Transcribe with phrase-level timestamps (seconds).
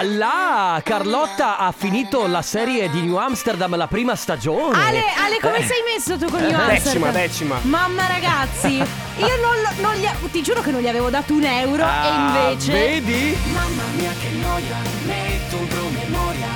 [0.00, 4.76] là là, Carlotta ha finito la serie di New Amsterdam, la prima stagione.
[4.76, 5.66] Ale, Ale, come Eh.
[5.66, 6.82] sei messo tu con New Amsterdam?
[6.82, 7.58] decima, decima.
[7.62, 11.84] Mamma ragazzi, io non, non gli, ti giuro che non gli avevo dato un euro
[11.84, 12.08] Ah, e
[12.48, 12.72] invece...
[12.72, 13.36] Vedi?
[13.52, 16.48] Mamma mia che noia, metto un promemoria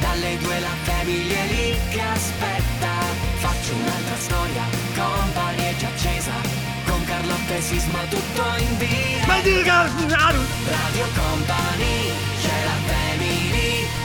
[0.00, 2.92] Dalle due la famiglia è lì che aspetta
[3.38, 4.62] Faccio un'altra storia,
[4.94, 6.32] company è già accesa
[6.86, 12.33] Con Carlotta e Sisma tutto in via Radio Company,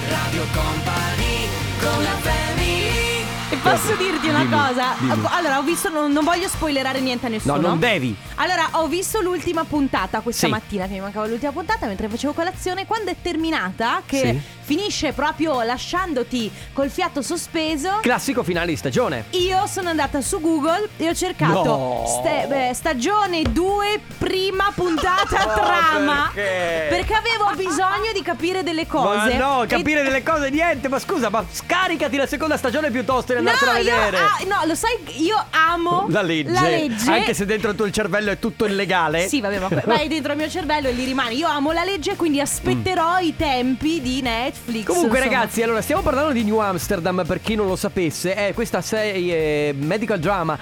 [0.09, 1.47] Radio Company,
[1.79, 4.95] con la family E posso dirti una dimmi, cosa?
[4.97, 5.25] dimmi.
[5.31, 7.55] Allora, ho visto, non, non voglio spoilerare niente a nessuno.
[7.55, 8.15] No, non devi.
[8.35, 10.51] Allora, ho visto l'ultima puntata questa Sì.
[10.51, 12.85] mattina, che mi mancava l'ultima puntata mentre facevo colazione.
[12.85, 14.41] Quando è terminata, che Sì.
[14.73, 17.97] Finisce proprio lasciandoti col fiato sospeso.
[18.03, 19.25] Classico finale di stagione.
[19.31, 22.03] Io sono andata su Google e ho cercato No.
[22.21, 26.31] ste- beh, stagione 2, prima puntata Ma trama.
[26.31, 26.85] perché?
[26.89, 29.35] Perché avevo bisogno di capire delle cose.
[29.37, 30.87] Ma no, E- capire delle cose niente.
[30.87, 34.17] Ma scusa, ma scaricati la seconda stagione piuttosto e No, andartela a io, vedere.
[34.17, 36.51] ah, no, lo sai, io amo La legge.
[36.51, 37.09] La legge.
[37.11, 39.27] Anche se dentro il tuo cervello è tutto illegale.
[39.27, 41.33] Sì, vabbè, ma vai dentro il mio cervello e lì rimane.
[41.33, 44.57] Io amo la legge, quindi aspetterò i tempi di Netflix.
[44.65, 45.19] Comunque insomma.
[45.19, 49.73] ragazzi, allora stiamo parlando di New Amsterdam per chi non lo sapesse, è questa serie
[49.73, 50.57] medical drama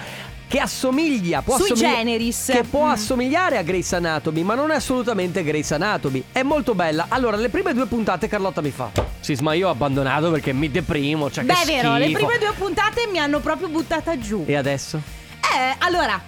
[0.48, 2.48] che assomiglia, può Sui assomiglia- generis.
[2.50, 2.90] che può Mm.
[2.90, 6.24] assomigliare a Grace Anatomy, ma non è assolutamente Grace Anatomy.
[6.32, 7.06] È molto bella.
[7.10, 8.90] Allora, le prime due puntate Carlotta mi fa.
[9.20, 12.24] Sisma, io ho abbandonato perché mi deprimo, cioè Beh, che è vero, le schifo.
[12.24, 14.44] prime due puntate mi hanno proprio buttata giù.
[14.46, 14.98] E adesso?
[15.40, 16.18] Eh, allora,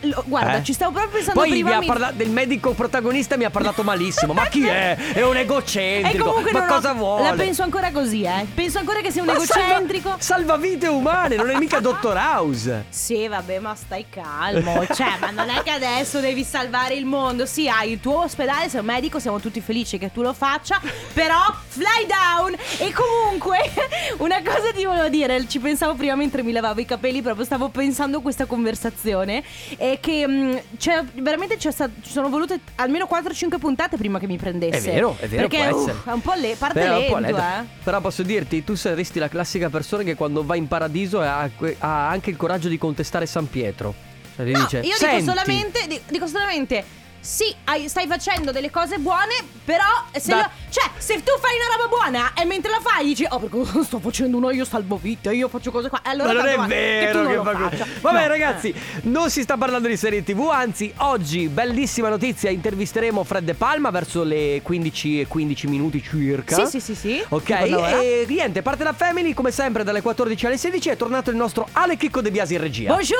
[0.00, 0.64] lo- guarda, Eh?
[0.64, 1.76] ci stavo proprio pensando Poi prima.
[1.76, 4.32] ha mi- parla- del medico protagonista mi ha parlato malissimo.
[4.32, 4.96] Ma chi è?
[4.96, 6.24] È un egocentrico.
[6.24, 7.22] comunque ma non ho- cosa vuole?
[7.22, 8.46] La penso ancora così, eh.
[8.54, 10.14] Penso ancora che sia un Ma salva- egocentrico.
[10.18, 12.84] Salva, vite umane, non è mica Dottor House.
[12.88, 14.84] Sì, vabbè, ma stai calmo.
[14.92, 17.46] Cioè, ma non è che adesso devi salvare il mondo.
[17.46, 20.80] Sì, hai il tuo ospedale, sei un medico, siamo tutti felici che tu lo faccia.
[21.12, 21.36] Però,
[21.68, 22.54] fly down!
[22.78, 23.58] E comunque,
[24.18, 27.68] una cosa ti volevo dire, ci pensavo prima mentre mi lavavo i capelli, proprio stavo
[27.68, 29.42] pensando a questa conversazione.
[29.76, 34.26] E che mh, c'è, veramente c'è sta- ci sono volute almeno 4-5 puntate prima che
[34.26, 34.90] mi prendesse.
[34.90, 36.10] È vero, è vero, Perché può uff, essere.
[36.10, 37.64] è un po' le, parte Però, un po' lento, eh.
[37.82, 42.08] Però posso dirti, tu saresti la classica persona che quando va in paradiso ha, ha
[42.08, 43.94] anche il coraggio di contestare San Pietro.
[44.36, 46.84] Cioè, gli No, dice, io "Senti, dico solamente, di- dico solamente.
[47.22, 51.52] Sì, hai- stai facendo delle cose buone, però se Da- lo- cioè, se tu fai
[51.56, 54.96] una roba buona e mentre la fai dici "Oh, perché sto facendo uno io salvo
[55.00, 56.00] vite, io faccio cose qua".
[56.02, 57.62] E allora Ma non è vale vero tu non che, lo fa così.
[57.76, 57.86] faccia.
[58.00, 60.48] Vabbè, No, ragazzi, non si sta parlando di serie TV.
[60.50, 66.64] Anzi, oggi, bellissima notizia: intervisteremo Fred De Palma verso le 15 e 15 minuti circa.
[66.64, 67.24] Sì, sì, sì, sì.
[67.28, 68.00] Ok, Secondo ora.
[68.00, 70.88] e niente, parte la Family, come sempre, dalle 14 alle 16.
[70.88, 72.94] È tornato il nostro Ale Chicco De Biasi in regia.
[72.94, 73.18] Bonjour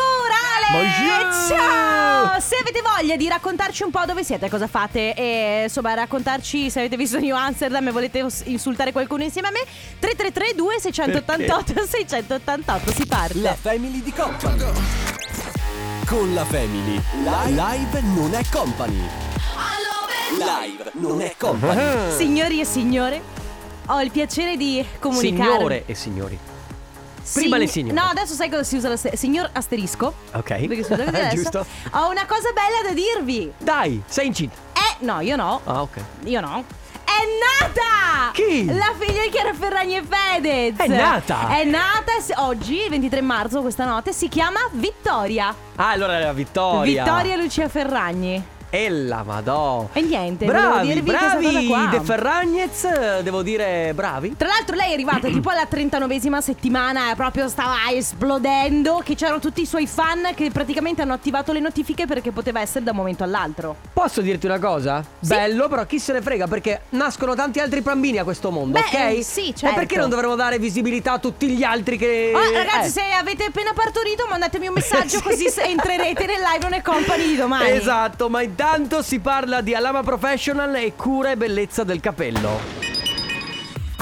[0.68, 0.78] Ale!
[0.88, 1.48] Bonjour!
[1.48, 2.40] Ciao!
[2.40, 6.80] Se avete voglia di raccontarci un po' dove siete, cosa fate e insomma raccontarci se
[6.80, 9.60] avete visto New Amsterdam e volete insultare qualcuno insieme a me
[9.98, 13.40] 333 2688 688 si parte.
[13.40, 14.64] La Family di Company.
[16.06, 17.00] Con la Family.
[17.22, 19.08] Live non è company.
[20.38, 22.16] Live non è company.
[22.16, 23.20] Signori e signore,
[23.86, 25.50] ho il piacere di comunicare.
[25.50, 26.38] Signore e signori.
[27.32, 27.94] Prima le signore.
[28.00, 28.88] No, adesso sai cosa si usa?
[28.88, 30.12] la se- signor asterisco.
[30.32, 30.66] Ok.
[30.66, 31.36] Perché si usa così adesso.
[31.36, 31.66] Giusto.
[31.92, 33.52] Ho una cosa bella da dirvi.
[33.58, 34.56] Dai, sei incinta.
[34.74, 35.60] Eh, no, io no.
[35.64, 35.96] Ah, ok.
[36.24, 36.64] Io no.
[37.04, 38.30] È nata!
[38.32, 38.66] Chi?
[38.66, 40.76] La figlia di Chiara Ferragni e Fedez.
[40.78, 41.48] È nata?
[41.48, 44.12] È nata se- oggi, il 23 marzo, questa notte.
[44.12, 45.54] Si chiama Vittoria.
[45.76, 47.02] Ah, allora era Vittoria.
[47.04, 48.42] Vittoria Lucia Ferragni.
[48.72, 49.88] E la madò.
[49.92, 51.66] E niente, Bravi, dirvi questa cosa bravi.
[51.66, 51.86] qua.
[51.90, 54.36] De Ferragnez, eh, devo dire bravi.
[54.36, 59.40] Tra l'altro lei è arrivata tipo alla 39esima settimana, e proprio stava esplodendo, che c'erano
[59.40, 62.98] tutti i suoi fan che praticamente hanno attivato le notifiche perché poteva essere da un
[62.98, 63.74] momento all'altro.
[63.92, 65.04] Posso dirti una cosa?
[65.18, 68.86] Bello, però chi se ne frega perché nascono tanti altri bambini a questo mondo, Beh,
[68.86, 69.16] ok?
[69.18, 69.74] eh, sì, E certo.
[69.74, 73.02] perché non dovremmo dare visibilità a tutti gli altri che Oh, ragazzi, eh.
[73.02, 75.22] se avete appena partorito, mandatemi un messaggio Sì.
[75.22, 77.68] così entrerete nel live non è company di domani.
[77.70, 78.58] Esatto, ma intanto
[79.00, 82.89] si parla di Alama Professional e cura e bellezza del capello.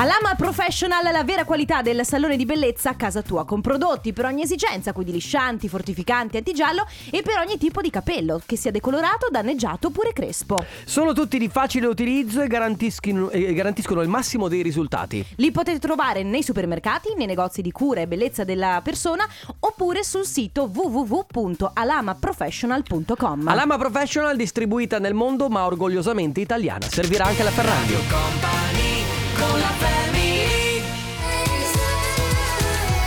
[0.01, 4.27] Alama Professional la vera qualità del salone di bellezza a casa tua, con prodotti per
[4.27, 9.27] ogni esigenza, quindi liscianti, fortificanti, antigiallo e per ogni tipo di capello, che sia decolorato,
[9.29, 10.65] danneggiato oppure crespo.
[10.85, 15.27] Sono tutti di facile utilizzo e garantiscono, e garantiscono il massimo dei risultati.
[15.35, 19.27] Li potete trovare nei supermercati, nei negozi di cura e bellezza della persona
[19.59, 23.49] oppure sul sito www.alamaprofessional.com.
[23.49, 26.87] Alama Professional distribuita nel mondo ma orgogliosamente italiana.
[26.89, 27.43] Servirà anche
[29.59, 30.07] alla Ferrari.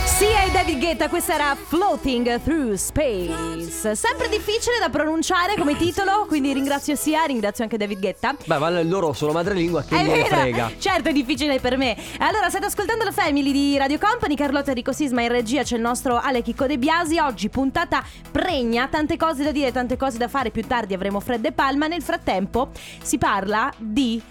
[0.04, 3.96] Sia e David Guetta, questa era Floating Through Space.
[3.96, 8.36] Sempre difficile da pronunciare come titolo, quindi ringrazio sia, ringrazio anche David Guetta.
[8.44, 10.70] Beh, ma loro sono madrelingua, che È me ne vero, frega.
[10.78, 11.96] certo è difficile per me.
[12.18, 15.82] Allora, state ascoltando la Family di Radio Company, Carlotta Enrico Sisma in regia, c'è il
[15.82, 17.18] nostro Ale Chicco De Biasi.
[17.18, 20.50] Oggi puntata pregna, tante cose da dire, tante cose da fare.
[20.50, 21.88] Più tardi avremo Fred e Palma.
[21.88, 22.70] Nel frattempo
[23.02, 24.22] si parla di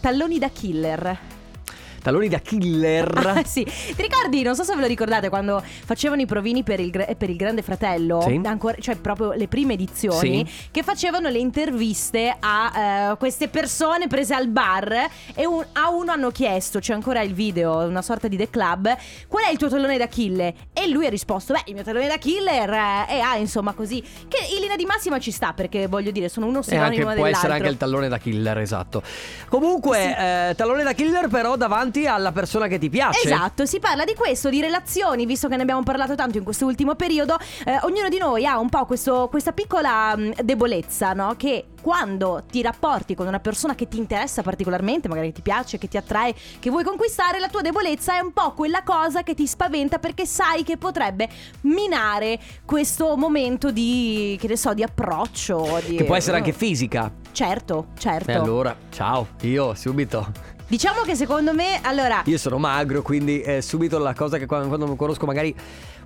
[0.00, 1.36] talloni da killer.
[2.08, 3.06] Talloni da killer.
[3.38, 4.40] Ah, sì, ti ricordi?
[4.42, 7.36] Non so se ve lo ricordate quando facevano i provini per il, gra- per il
[7.36, 8.40] Grande Fratello, Sì.
[8.44, 10.68] ancora, cioè proprio le prime edizioni, Sì.
[10.70, 16.10] che facevano le interviste a eh, queste persone prese al bar e un- a uno
[16.12, 18.96] hanno chiesto, c'è ancora il video, una sorta di The Club,
[19.28, 20.54] qual è il tuo tallone da killer?
[20.72, 24.00] E lui ha risposto, beh, il mio tallone da killer eh, è A, insomma così,
[24.26, 27.02] che in linea di massima ci sta perché voglio dire, sono uno E anche, sinonimo
[27.02, 27.36] può dell'altro.
[27.38, 29.02] essere anche il tallone da killer, esatto.
[29.48, 30.16] Comunque,
[30.50, 33.26] eh, tallone da killer, però davanti alla persona che ti piace.
[33.26, 36.66] Esatto, si parla di questo, di relazioni, visto che ne abbiamo parlato tanto in questo
[36.66, 41.34] ultimo periodo, eh, ognuno di noi ha un po' questo- questa piccola mh, debolezza, no?
[41.36, 45.78] Che quando ti rapporti con una persona che ti interessa particolarmente, magari che ti piace,
[45.78, 49.34] che ti attrae, che vuoi conquistare, la tua debolezza è un po' quella cosa che
[49.34, 51.28] ti spaventa perché sai che potrebbe
[51.62, 55.80] minare questo momento di, che ne so, di approccio.
[55.86, 57.10] Di, Che può essere anche fisica.
[57.32, 58.30] Certo, certo.
[58.30, 60.56] E allora, ciao, io subito.
[60.68, 62.22] Diciamo che secondo me, allora...
[62.26, 65.54] Io sono magro, quindi eh, subito la cosa che quando, quando conosco magari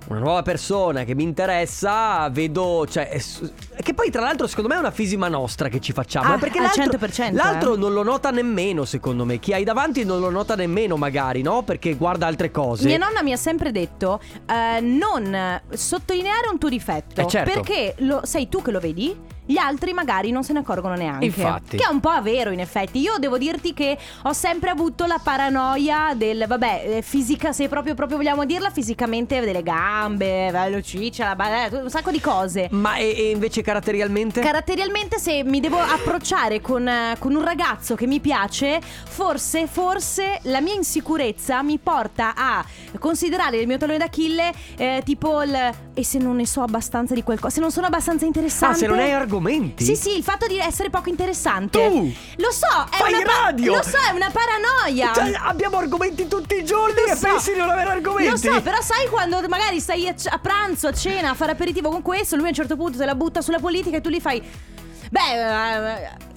[0.07, 4.75] una nuova persona che mi interessa, vedo, cioè, è che poi tra l'altro secondo me
[4.75, 7.77] è una fisima nostra che ci facciamo, Ah, perché al l'altro, 100%, l'altro eh.
[7.77, 11.63] non lo nota nemmeno secondo me, chi hai davanti non lo nota nemmeno magari, no?
[11.63, 12.85] Perché guarda altre cose.
[12.85, 17.51] Mia nonna mi ha sempre detto eh, non sottolineare un tuo difetto Eh, certo.
[17.53, 19.31] perché lo- sei tu che lo vedi.
[19.45, 21.25] Gli altri magari non se ne accorgono neanche.
[21.25, 21.77] Infatti.
[21.77, 22.99] Che è un po' vero, in effetti.
[22.99, 27.93] Io devo dirti che ho sempre avuto la paranoia del, vabbè, eh, fisica, se proprio,
[27.93, 32.67] proprio vogliamo dirla, fisicamente delle gambe, velociccia, la ba- eh, un sacco di cose.
[32.71, 34.41] Ma e, e invece caratterialmente?
[34.41, 40.61] Caratterialmente se mi devo approcciare con, con un ragazzo che mi piace, forse, forse la
[40.61, 42.65] mia insicurezza mi porta a
[42.99, 45.71] considerare il mio tallone d'Achille eh, tipo il...
[45.95, 48.75] E se non ne so abbastanza di qualcosa, se non sono abbastanza interessante...
[48.75, 49.83] ah, se non hai argomenti?
[49.83, 51.87] Sì, sì, il fatto di essere poco interessante.
[51.87, 52.13] Tu!
[52.37, 53.75] Lo so, è Fai una pa- radio!
[53.75, 55.11] Lo so, è una paranoia.
[55.13, 57.27] Cioè, abbiamo argomenti tutti i giorni Lo e so.
[57.27, 58.47] pensi di non avere argomenti?
[58.47, 61.89] Lo so, però sai quando magari stai a, a pranzo, a cena, a fare aperitivo
[61.89, 64.19] con questo, lui a un certo punto te la butta sulla politica e tu gli
[64.19, 64.41] fai...
[65.09, 65.97] Beh...
[65.99, 66.31] eh,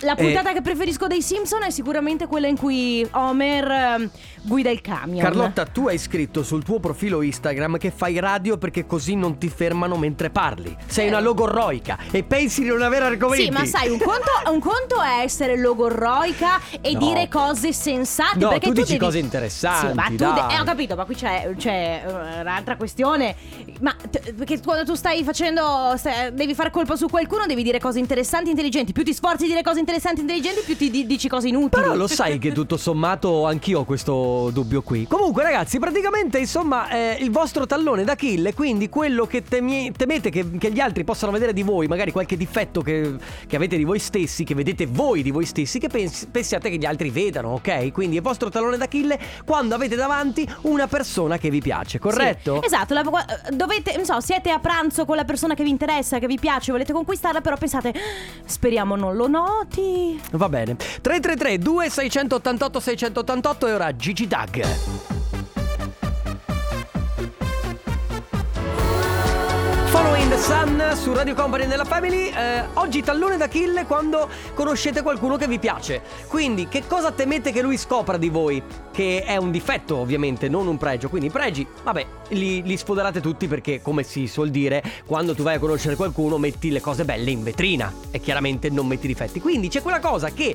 [0.00, 4.10] la puntata che preferisco dei Simpson è sicuramente quella in cui Homer eh,
[4.46, 5.22] guida il camion.
[5.22, 9.48] Carlotta, tu hai scritto sul tuo profilo Instagram che fai radio perché così non ti
[9.48, 10.74] fermano mentre parli.
[10.86, 13.44] Sei una logorroica e pensi di non avere argomenti.
[13.44, 16.98] Sì, ma sai, un conto, un conto è essere logorroica e No.
[16.98, 18.38] dire cose sensate.
[18.38, 20.14] No, perché tu dici devi- cose interessanti, Sì, ma tu.
[20.14, 20.54] dai.
[20.56, 23.34] eh, ho capito, ma qui c'è, c'è uh, un'altra questione.
[23.80, 25.94] Ma t- perché quando tu stai facendo.
[25.96, 28.92] stai- devi fare colpo su qualcuno, devi dire cose interessanti e intelligenti.
[28.92, 31.82] Più ti sforzi a dire cose interessanti e intelligenti, più ti di- dici cose inutili.
[31.82, 34.14] Però lo sai che tutto sommato anch'io ho questo
[34.52, 35.06] dubbio qui.
[35.06, 40.44] Comunque, ragazzi, praticamente, insomma, eh, il vostro tallone d'Achille, quindi quello che temi- temete che,
[40.58, 43.14] che gli altri possano vedere di voi, magari qualche difetto che,
[43.46, 46.76] che avete di voi stessi, che vedete voi di voi stessi, che pens- pensiate che
[46.76, 47.92] gli altri vedano, ok?
[47.92, 52.60] Quindi è il vostro tallone d'Achille quando avete davanti una persona che vi piace, corretto?
[52.60, 53.04] Sì, esatto, la-
[53.52, 56.72] dovete, non so, siete a pranzo con la persona che vi interessa, che vi piace,
[56.72, 60.20] volete conquistarla, però pensate, "Ah, speriamo non lo noti.
[60.32, 60.76] Va bene.
[60.76, 65.25] 333 2688 688 e ora Gigi de Daga.
[70.36, 72.28] The Sun su Radio Company nella Family.
[72.28, 76.02] Eh, oggi tallone d'Achille quando conoscete qualcuno che vi piace.
[76.28, 78.62] Quindi, che cosa temete che lui scopra di voi?
[78.92, 81.08] Che è un difetto, ovviamente, non un pregio.
[81.08, 85.42] Quindi, i pregi, vabbè, li, li sfoderate tutti perché, come si suol dire, quando tu
[85.42, 89.40] vai a conoscere qualcuno, metti le cose belle in vetrina e chiaramente non metti difetti.
[89.40, 90.54] Quindi, c'è quella cosa che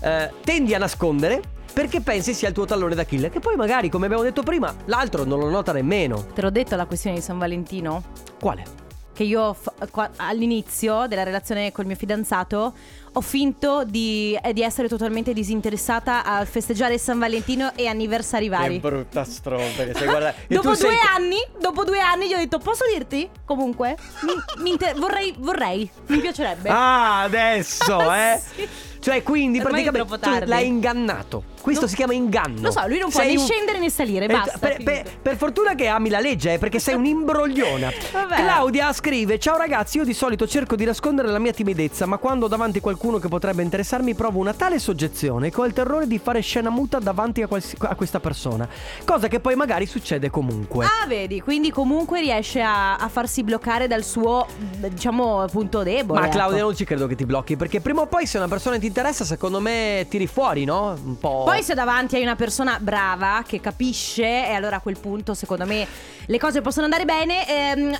[0.00, 1.56] eh, tendi a nascondere.
[1.70, 3.30] Perché pensi sia il tuo tallone d'Achille?
[3.30, 6.26] Che poi magari, come abbiamo detto prima, l'altro non lo nota nemmeno.
[6.34, 8.02] Te l'ho detto la questione di San Valentino?
[8.40, 8.87] Quale?
[9.18, 9.72] Che io f-
[10.18, 12.72] all'inizio della relazione col mio fidanzato
[13.12, 18.78] ho finto di, eh, di essere totalmente disinteressata a festeggiare San Valentino e anniversari vari.
[18.78, 20.32] brutta stronza che guarda.
[20.46, 23.28] dopo tu sei- due anni, dopo due anni gli ho detto posso dirti?
[23.44, 26.68] Comunque, mi- mi inter- vorrei, vorrei, mi piacerebbe.
[26.68, 28.40] Ah, adesso, eh.
[28.54, 28.68] Sì.
[29.00, 31.42] Cioè, quindi Ormai praticamente l'hai ingannato.
[31.68, 31.90] Questo No.
[31.90, 32.60] si chiama inganno.
[32.62, 34.58] Lo so, lui non può Sei né un- scendere né salire, Eh, basta.
[34.58, 37.90] per, per- per fortuna che ami la legge, eh, perché sei un imbrogliona.
[38.36, 42.46] Claudia scrive: Ciao ragazzi, io di solito cerco di nascondere la mia timidezza, ma quando
[42.46, 46.18] ho davanti qualcuno che potrebbe interessarmi, provo una tale soggezione che ho il terrore di
[46.18, 48.68] fare scena muta davanti a, qualsi- a questa persona.
[49.04, 50.84] Cosa che poi magari succede comunque.
[50.84, 54.46] Ah, vedi, quindi comunque riesce a, a farsi bloccare dal suo,
[54.78, 56.20] diciamo, punto debole.
[56.20, 56.36] Ma ecco.
[56.36, 58.86] Claudia non ci credo che ti blocchi Perché prima o poi se una persona ti
[58.86, 60.96] interessa Secondo me tiri fuori no?
[61.02, 64.98] Un po' Poi se davanti hai una persona brava che capisce e allora a quel
[64.98, 65.86] punto secondo me
[66.26, 67.98] le cose possono andare bene, ehm,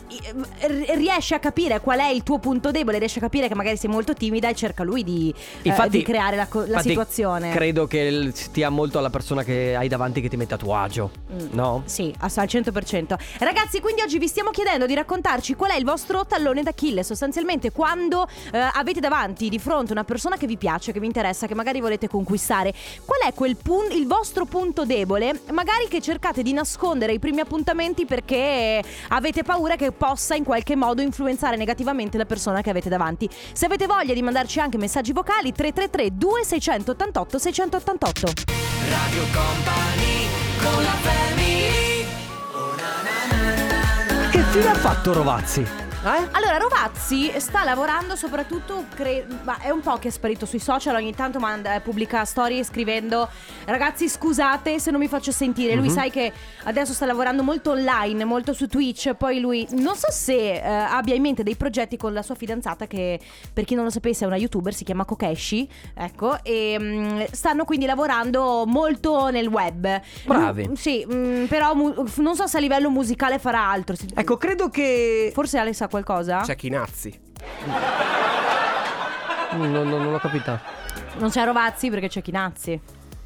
[0.97, 3.89] riesce a capire qual è il tuo punto debole, riesce a capire che magari sei
[3.89, 7.53] molto timida e cerca lui di, eh, di creare la, co- la infatti situazione.
[7.53, 11.11] Credo che stia molto alla persona che hai davanti Che ti mette a tuo agio
[11.31, 11.49] Mm.
[11.53, 11.83] No?
[11.85, 13.19] Sì, al 100%.
[13.39, 17.03] Ragazzi, quindi oggi vi stiamo chiedendo di raccontarci qual è il vostro tallone d'Achille.
[17.03, 21.47] Sostanzialmente, quando eh, avete davanti di fronte una persona che vi piace, che vi interessa,
[21.47, 22.73] che magari volete conquistare,
[23.05, 25.43] qual è quel pun- il vostro punto debole?
[25.53, 30.75] Magari che cercate di nascondere ai primi appuntamenti perché avete paura che possa in qualche
[30.75, 33.31] modo influenzare negativamente la persona che avete davanti.
[33.53, 38.33] Se avete voglia di mandarci anche messaggi vocali, 333 2688 688.
[38.89, 40.27] Radio Company
[40.59, 42.07] con la family
[44.33, 45.88] Che fine ha fatto Rovazzi?
[46.01, 46.29] Eh?
[46.31, 50.95] Allora, Rovazzi sta lavorando soprattutto, cre- ma è un po' che è sparito sui social,
[50.95, 53.29] ogni tanto manda, eh, pubblica storie scrivendo
[53.65, 55.93] ragazzi scusate se non mi faccio sentire, lui Mhm.
[55.95, 56.33] sai che
[56.65, 61.15] adesso sta lavorando molto online, molto su Twitch, poi lui non so se eh, abbia
[61.17, 63.19] in mente dei progetti con la sua fidanzata che
[63.53, 67.65] per chi non lo sapesse è una youtuber, si chiama Kokeshi, ecco, e mm, stanno
[67.65, 70.01] quindi lavorando molto nel web.
[70.25, 70.69] Bravi.
[70.69, 73.97] Mm, sì, mm, però mu- non so se a livello musicale farà altro.
[74.15, 76.41] Ecco credo che Forse Ale sa qualcosa?
[76.43, 77.21] C'è Chinazzi.
[79.53, 80.61] non, non- non l'ho capita
[81.19, 82.81] Non c'è Rovazzi perché c'è Chinazzi.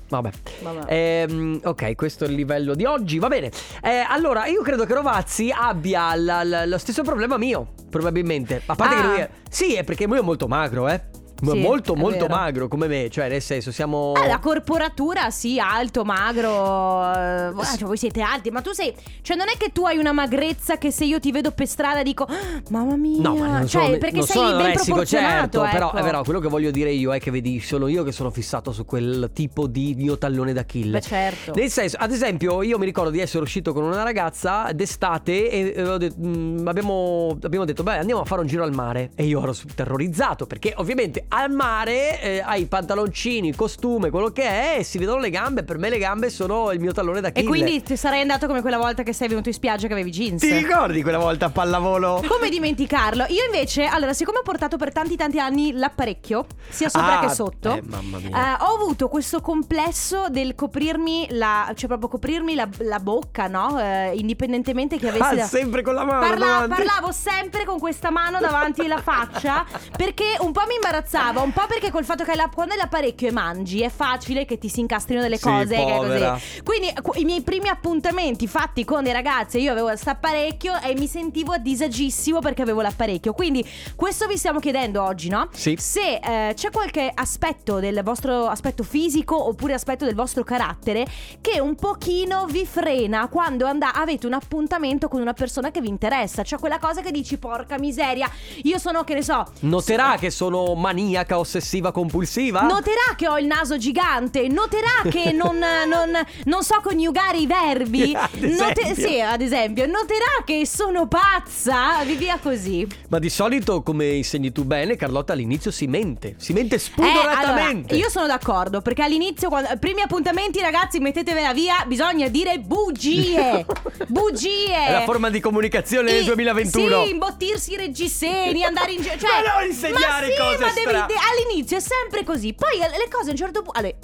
[0.09, 0.31] Vabbè.
[0.63, 0.93] Vabbè.
[0.93, 3.19] Ehm, ok, questo è il livello di oggi.
[3.19, 3.51] Va bene.
[3.83, 7.73] Eh, allora, io credo che Rovazzi abbia la- la- lo stesso problema mio.
[7.91, 8.63] Probabilmente.
[8.67, 9.01] A parte Ah.
[9.01, 9.31] che lui è.
[9.49, 11.03] Sì, è perché lui è molto magro, eh.
[11.51, 12.35] Sì, molto, è molto vero.
[12.37, 13.09] magro come me.
[13.11, 14.15] Cioè, nel senso, siamo.
[14.15, 17.13] Eh, la corporatura, sì, alto, magro.
[17.15, 18.95] eh, voi- cioè, voi siete alti, ma tu sei.
[19.23, 22.03] Cioè, non è che tu hai una magrezza che se io ti vedo per strada
[22.03, 23.21] dico, "Ah, mamma mia.
[23.21, 25.61] No, ma non cioè, sono, perché non sei sono ben anoressico, proporzionato.
[25.61, 25.61] certo.
[25.73, 25.97] Però ecco.
[25.97, 28.73] è vero, quello che voglio dire io è che vedi, sono io che sono fissato
[28.73, 30.91] su quel tipo di mio tallone d'Achille.
[30.99, 31.53] Beh, certo.
[31.55, 35.73] Nel senso, ad esempio, io mi ricordo di essere uscito con una ragazza d'estate e
[35.77, 39.11] eh, ho det- mm, abbiamo, abbiamo detto, beh, andiamo a fare un giro al mare.
[39.15, 44.29] E io ero terrorizzato perché ovviamente al mare eh, hai i pantaloncini, il costume, quello
[44.31, 45.63] che è, e si vedono le gambe.
[45.65, 47.45] Per me le gambe sono il mio tallone d'Achille.
[47.45, 50.11] E quindi ti sarei andato come quella volta che sei venuto in spiaggia che avevi
[50.11, 50.41] jeans.
[50.43, 52.23] Ti ricordi quella volta a pallavolo?
[52.29, 53.25] Come dimenticarlo?
[53.29, 57.35] Io invece, allora, siccome ho portato per tanti tanti anni l'apparecchio, sia sopra Ah, che
[57.35, 58.29] sotto, eh, mamma mia.
[58.59, 63.81] eh, ho avuto questo complesso del coprirmi la, cioè proprio coprirmi la, la bocca, no?
[63.81, 68.11] Eh, indipendentemente che avessi Ah, da- sempre con la mano Parla- parlavo sempre con questa
[68.11, 69.65] mano davanti alla faccia
[69.97, 70.75] perché un po' mi
[71.23, 73.89] imbarazzava, un po' perché col fatto che hai la- quando hai l'apparecchio e mangi è
[73.91, 75.75] facile che ti si incastrino delle Sì, cose.
[75.75, 76.33] che è povera.
[76.33, 76.63] così.
[76.63, 80.95] Quindi qu- i miei primi appuntamenti fatti con dei ragazzi, io avevo questo apparecchio e
[80.97, 83.33] mi sentivo a disagissimo perché avevo l'apparecchio.
[83.33, 85.49] Quindi questo vi stiamo chiedendo oggi, no?
[85.53, 85.77] Sì.
[85.79, 91.07] Se eh, c'è qualche aspetto del vostro aspetto fisico oppure aspetto del vostro carattere
[91.41, 95.89] che un pochino vi frena quando anda- avete un appuntamento con una persona che vi
[95.89, 96.43] interessa.
[96.43, 98.29] Cioè quella cosa che dici, porca miseria,
[98.63, 99.45] io sono, che ne so...
[99.61, 102.61] Noterà che sono maniaca, ossessiva, compulsiva?
[102.63, 108.17] Noterà che ho il naso gigante, noterà che non, non- non so coniugare i verbi.
[108.41, 108.95] Esempio.
[108.95, 112.87] sì, ad esempio, noterà che sono pazza, vi via così.
[113.09, 116.35] Ma di solito, come insegni tu bene, Carlotta all'inizio si mente.
[116.39, 117.93] Si mente Eh, spudoratamente.
[117.95, 121.85] allora, io sono d'accordo perché all'inizio, quando, primi appuntamenti, ragazzi, mettetevela via.
[121.87, 123.65] Bisogna dire bugie.
[124.09, 124.87] bugie.
[124.87, 127.05] È la forma di comunicazione del I- 2021.
[127.05, 129.17] Sì, imbottirsi i reggiseni, andare in giro.
[129.19, 132.55] Cioè, Ma non insegnare ma sì, cose ma devi- de- all'inizio è sempre così.
[132.55, 133.79] Poi le cose a un certo punto.
[133.79, 133.95] Allora,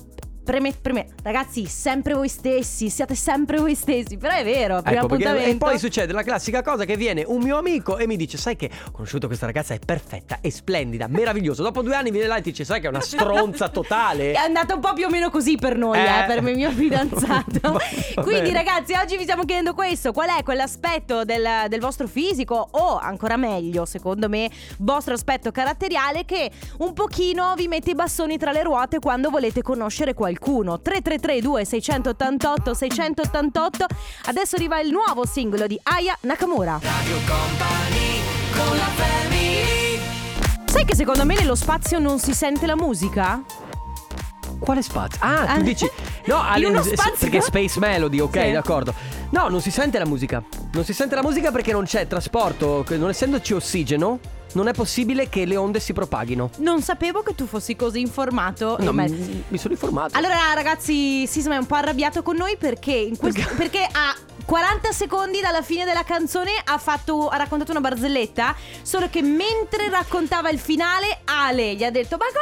[0.49, 4.17] preme, preme- ragazzi, sempre voi stessi, siate sempre voi stessi.
[4.17, 5.67] Però è vero, primo Ecco, perché- appuntamento.
[5.67, 8.57] e poi succede la classica cosa che viene un mio amico e mi dice: Sai
[8.57, 11.62] che ho conosciuto questa ragazza, è perfetta, è splendida, meravigliosa.
[11.62, 14.33] Dopo due anni viene là e ti dice: Sai che è una stronza totale.
[14.33, 16.02] È andata un po' più o meno così per noi, Eh.
[16.23, 17.78] eh, per il mio fidanzato.
[18.23, 22.97] Quindi, ragazzi, oggi vi stiamo chiedendo questo: qual è quell'aspetto del, del vostro fisico, o
[22.97, 28.50] ancora meglio, secondo me, vostro aspetto caratteriale che un pochino vi mette i bastoni tra
[28.50, 30.37] le ruote quando volete conoscere qualcuno.
[30.38, 33.87] 3332 688 688.
[34.26, 36.78] Adesso arriva il nuovo singolo di Aya Nakamura.
[36.83, 38.21] Radio Company
[38.57, 40.00] con la family
[40.66, 43.42] Sai che secondo me nello spazio non si sente la musica?
[44.59, 45.18] Quale spazio?
[45.23, 45.62] Ah, tu Ah.
[45.62, 45.90] dici.
[46.26, 46.42] No,
[46.83, 47.14] sì, spazio?
[47.21, 48.50] perché Space Melody, ok, Sì.
[48.52, 48.92] d'accordo.
[49.30, 50.42] No, non si sente la musica.
[50.73, 54.18] Non si sente la musica perché non c'è trasporto, non essendoci ossigeno,
[54.52, 56.50] non è possibile che le onde si propaghino.
[56.59, 58.76] Non sapevo che tu fossi così informato.
[58.81, 60.17] No, ma- mi, mi sono informato.
[60.17, 63.55] Allora, ragazzi, Sisma è un po' arrabbiato con noi perché, in questo- Perché?
[63.57, 64.14] perché a
[64.52, 68.57] 40 secondi dalla fine della canzone ha, fatto, ha raccontato una barzelletta.
[68.81, 72.38] Solo che mentre raccontava il finale, Ale gli ha detto: Ma cosa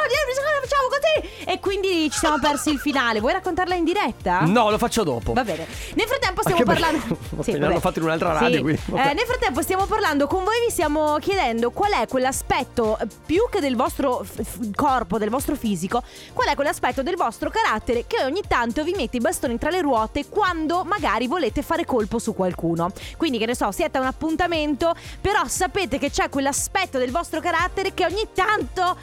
[0.61, 1.43] facciamo così?
[1.43, 3.19] E quindi ci siamo persi il finale.
[3.19, 4.39] Vuoi raccontarla in diretta?
[4.45, 5.33] No, lo faccio dopo.
[5.33, 5.67] Va bene.
[5.95, 7.17] Nel frattempo stiamo Anche perché- parlando.
[7.35, 7.57] vabbè, vabbè.
[7.59, 8.61] l'hanno fatto in un'altra radio, Sì.
[8.61, 8.81] quindi.
[8.87, 13.59] Eh, nel frattempo stiamo parlando con voi, vi stiamo chiedendo qual è quell'aspetto, più che
[13.59, 18.43] del vostro f- corpo, del vostro fisico, qual è quell'aspetto del vostro carattere che ogni
[18.47, 22.91] tanto vi mette i bastoni tra le ruote quando magari volete fare colpo su qualcuno.
[23.17, 27.39] Quindi, che ne so, siete a un appuntamento, però sapete che c'è quell'aspetto del vostro
[27.39, 28.97] carattere che ogni tanto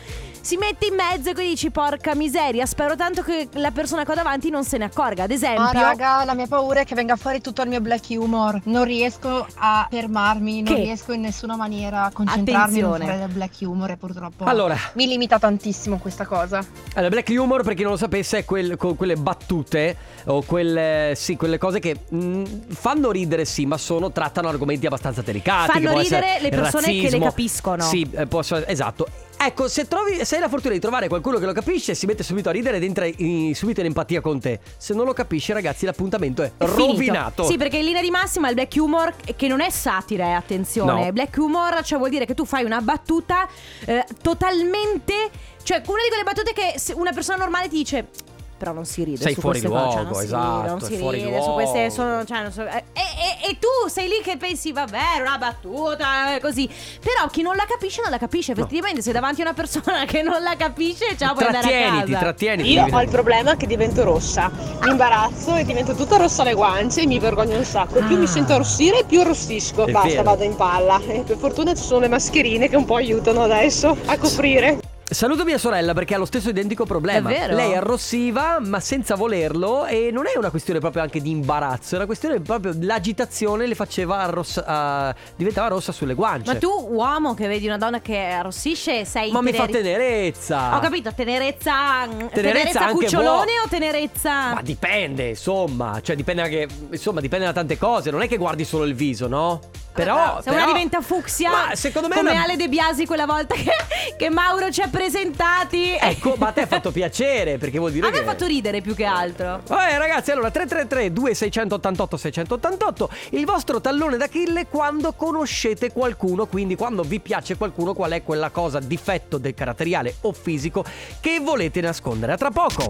[0.44, 4.14] si mette in mezzo e quindi dici porca miseria, spero tanto che la persona ho
[4.14, 5.22] davanti non se ne accorga.
[5.22, 5.62] Ad esempio...
[5.62, 8.60] Ah, raga, la mia paura è che venga fuori tutto il mio black humor.
[8.64, 10.82] Non riesco a fermarmi, non Che?
[10.82, 13.18] riesco in nessuna maniera a concentrarmi non Attenzione.
[13.20, 16.62] del black humor e purtroppo Allora, mi limita tantissimo questa cosa.
[16.92, 19.96] allora, black humor, per chi non lo sapesse, è quel- quelle battute
[20.26, 25.22] o quelle, sì, quelle cose che mh, fanno ridere, sì, ma sono, trattano argomenti abbastanza
[25.22, 25.70] delicati.
[25.80, 27.24] Fanno ridere le persone che le razzismo.
[27.24, 27.82] capiscono.
[27.82, 29.06] Sì, eh, posso- esatto.
[29.36, 32.22] Ecco, se, trovi, se hai la fortuna di trovare qualcuno che lo capisce, si mette
[32.22, 34.58] subito a ridere ed entra in- subito in empatia con te.
[34.78, 36.92] Se non lo capisci, ragazzi, l'appuntamento è, È finito.
[36.92, 37.44] rovinato.
[37.44, 41.04] Sì, perché in linea di massima il black humor, che non è satira, eh, attenzione.
[41.06, 41.12] No.
[41.12, 43.46] Black humor, cioè vuol dire che tu fai una battuta
[43.84, 45.30] eh, totalmente.
[45.62, 48.08] Cioè, una di quelle battute che una persona normale ti dice.
[48.56, 50.68] Però non si ride Sei su fuori queste cose, cioè, luogo, non si esatto, ride,
[50.68, 53.00] non si fuori ride su queste sono, cioè, non so, eh, e,
[53.44, 56.66] e- e tu sei lì che pensi vabbè era una battuta eh, così
[57.00, 60.22] però chi non la capisce non la capisce effettivamente sei davanti a una persona che
[60.22, 62.70] non la capisce ciao puoi andare a Trattieniti, casa trattieniti.
[62.72, 64.50] Io ho il problema che divento rossa,
[64.82, 67.98] mi imbarazzo e divento tutta rossa alle guance e mi vergogno un sacco.
[68.04, 68.18] Più Ah.
[68.18, 69.84] mi sento arrossire, più arrossisco.
[69.86, 70.22] Basta, vero.
[70.22, 71.00] vado in palla.
[71.06, 74.78] E per fortuna ci sono le mascherine che un po' aiutano adesso a coprire.
[75.06, 77.28] Saluto mia sorella perché ha lo stesso identico problema.
[77.30, 77.54] È vero?
[77.54, 79.84] Lei arrossiva, ma senza volerlo.
[79.84, 83.74] E non è una questione proprio anche di imbarazzo, è una questione proprio l'agitazione le
[83.74, 86.50] faceva arrossa, ah, diventava rossa sulle guance.
[86.52, 90.76] ma tu uomo che vedi una donna che arrossisce sei Ma mi fa teneri- tenerezza.
[90.76, 92.06] Ho capito, tenerezza.
[92.08, 94.54] Tenerezza, Tenerezza anche cucciolone o tenerezza.
[94.54, 96.00] Ma dipende, insomma.
[96.02, 96.66] Cioè, dipende anche.
[96.90, 98.10] Insomma, dipende da tante cose.
[98.10, 99.60] Non è che guardi solo il viso, no?
[99.94, 100.38] Però.
[100.42, 102.16] se però- una diventa fucsia, Ma secondo me.
[102.16, 103.70] come una- Ale De Biasi quella volta che,
[104.16, 105.96] che Mauro ci ha presentati.
[106.00, 108.22] Ecco, ma a te ha fatto piacere perché vuol dire A me che.
[108.22, 109.60] ha fatto ridere più che altro.
[109.68, 117.02] Eh ragazzi, allora 333 2688 688 il vostro tallone d'Achille quando conoscete qualcuno, quindi quando
[117.02, 120.84] vi piace qualcuno, qual è quella cosa difetto del caratteriale o fisico
[121.20, 122.32] che volete nascondere.
[122.32, 122.86] A tra poco.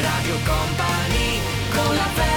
[0.00, 1.40] Radio Company
[1.74, 2.31] con la family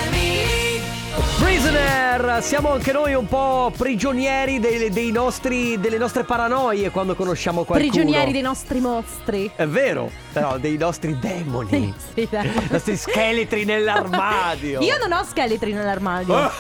[1.40, 7.64] Prisoner, siamo anche noi un po' prigionieri dei, dei nostri, delle nostre paranoie quando conosciamo
[7.66, 7.92] qualcuno.
[7.92, 9.52] Prigionieri dei nostri mostri.
[9.54, 11.94] È vero, però dei nostri demoni.
[12.14, 12.48] Sì, dai.
[12.56, 14.80] I nostri scheletri nell'armadio.
[14.82, 16.34] Io non ho scheletri nell'armadio.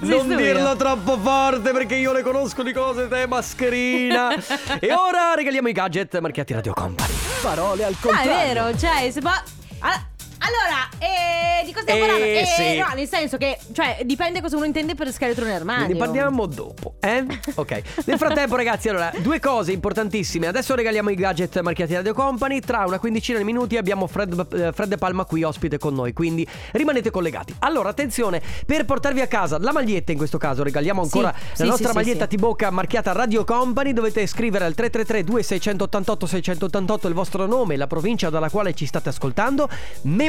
[0.00, 4.32] Non dirlo troppo forte perché io le conosco di cose te mascherina.
[4.80, 7.12] e ora regaliamo i gadget marchiati Radio Company.
[7.42, 8.32] Parole al Ah, contrario.
[8.32, 9.42] è vero, cioè, se fa.
[9.80, 10.08] Allora,
[10.42, 12.24] allora, eh, di cosa stiamo Eh, parlando?
[12.40, 12.76] Eh, sì.
[12.78, 15.88] No, nel senso che, cioè, dipende cosa uno intende per scheletro nell'armadio.
[15.92, 17.24] Ne parliamo dopo, eh?
[17.54, 17.82] Ok.
[18.06, 20.46] Nel frattempo, ragazzi, allora, due cose importantissime.
[20.46, 22.60] Adesso regaliamo i gadget marchiati Radio Company.
[22.60, 26.12] Tra una quindicina di minuti abbiamo Fred, eh, Fred De Palma qui ospite con noi.
[26.12, 27.54] Quindi rimanete collegati.
[27.60, 31.54] Allora, attenzione, per portarvi a casa la maglietta, in questo caso, regaliamo ancora Sì, la
[31.54, 32.36] sì, nostra sì, sì, maglietta sì.
[32.36, 33.92] T-Bocca marchiata Radio Company.
[33.92, 38.86] Dovete scrivere al 333 2688 688 il vostro nome e la provincia dalla quale ci
[38.86, 39.68] state ascoltando.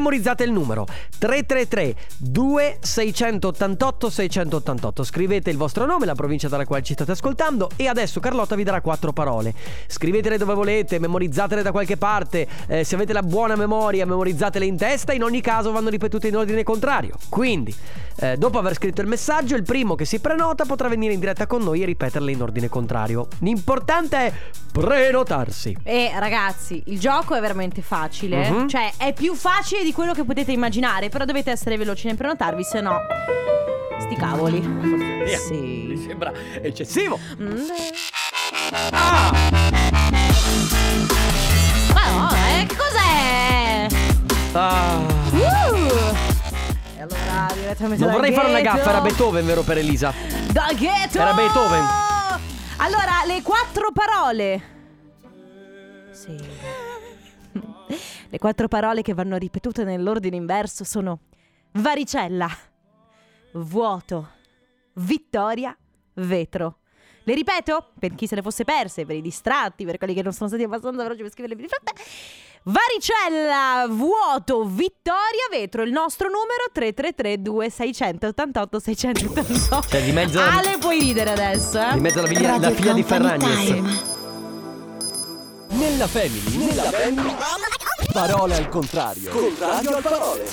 [0.01, 0.87] Memorizzate il numero
[1.19, 5.03] 333 2688 688.
[5.03, 8.63] Scrivete il vostro nome, la provincia dalla quale ci state ascoltando e adesso Carlotta vi
[8.63, 9.53] darà quattro parole.
[9.85, 12.47] Scrivetele dove volete, memorizzatele da qualche parte.
[12.65, 15.13] Eh, se avete la buona memoria, memorizzatele in testa.
[15.13, 17.15] In ogni caso vanno ripetute in ordine contrario.
[17.29, 17.75] Quindi,
[18.15, 21.45] eh, dopo aver scritto il messaggio, il primo che si prenota potrà venire in diretta
[21.45, 23.27] con noi e ripeterle in ordine contrario.
[23.41, 24.33] L'importante è
[24.71, 25.77] prenotarsi.
[25.83, 28.49] E ragazzi, il gioco è veramente facile.
[28.49, 28.67] Mhm.
[28.67, 31.09] Cioè, è più facile di quello che potete immaginare.
[31.09, 32.99] Però dovete essere veloci nel prenotarvi, se no.
[33.99, 34.59] Sti cavoli.
[34.59, 36.03] Mi Sì.
[36.07, 37.19] sembra eccessivo.
[37.39, 37.59] Mm.
[38.91, 39.31] Ah!
[41.93, 43.87] Ma no, eh, che cos'è?
[44.53, 44.97] Ah.
[45.31, 45.35] Uh!
[46.97, 50.13] E allora, direttamente Non vorrei fare una gaffa, era Beethoven, vero per Elisa?
[50.51, 51.17] Dal ghetto!
[51.19, 51.83] Era Beethoven.
[52.77, 54.61] Allora, le quattro parole.
[56.11, 56.35] Sì.
[58.29, 61.19] Le quattro parole che vanno ripetute nell'ordine inverso sono
[61.73, 62.49] varicella,
[63.53, 64.29] vuoto,
[64.93, 65.75] vittoria,
[66.15, 66.77] vetro.
[67.23, 70.33] Le ripeto per chi se le fosse perse, per i distratti, per quelli che non
[70.33, 71.93] sono stati abbastanza veloci per scriverle di fretta.
[72.63, 75.83] Varicella, vuoto, vittoria, vetro.
[75.83, 79.87] Il nostro numero 333 2688 688.
[79.89, 81.93] Cioè, di mezzo- Ale, puoi ridere adesso, eh?
[81.93, 83.69] Di mezzo alla figlia, la figlia di Ferragnez.
[85.69, 87.35] Nella family, nella family.
[88.11, 89.31] Parole al contrario.
[89.31, 90.43] Contrario al parole.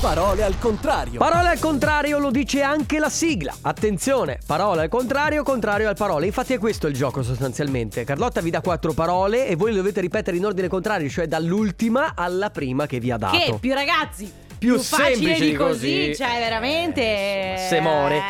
[0.00, 1.18] Parole al contrario.
[1.18, 3.52] Parole al contrario lo dice anche la sigla.
[3.60, 6.26] Attenzione, parole al contrario, contrario al parole.
[6.26, 8.04] Infatti è questo il gioco sostanzialmente.
[8.04, 12.12] Carlotta vi dà quattro parole e voi le dovete ripetere in ordine contrario, cioè dall'ultima
[12.14, 13.36] alla prima che vi ha dato.
[13.36, 14.32] Che più ragazzi.
[14.62, 16.16] Più facile semplice di così, così.
[16.16, 17.56] cioè veramente.
[17.68, 18.16] Se more.
[18.16, 18.20] Eh.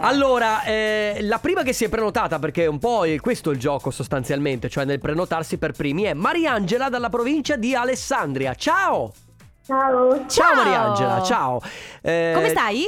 [0.00, 3.90] Allora, eh, la prima che si è prenotata, perché è un po' questo il gioco
[3.90, 8.54] sostanzialmente, cioè nel prenotarsi per primi, è Mariangela dalla provincia di Alessandria.
[8.54, 9.12] Ciao!
[9.64, 10.26] Ciao.
[10.26, 10.54] Ciao, Ciao.
[10.54, 11.60] Mariangela, ciao!
[12.02, 12.86] Eh, Come stai?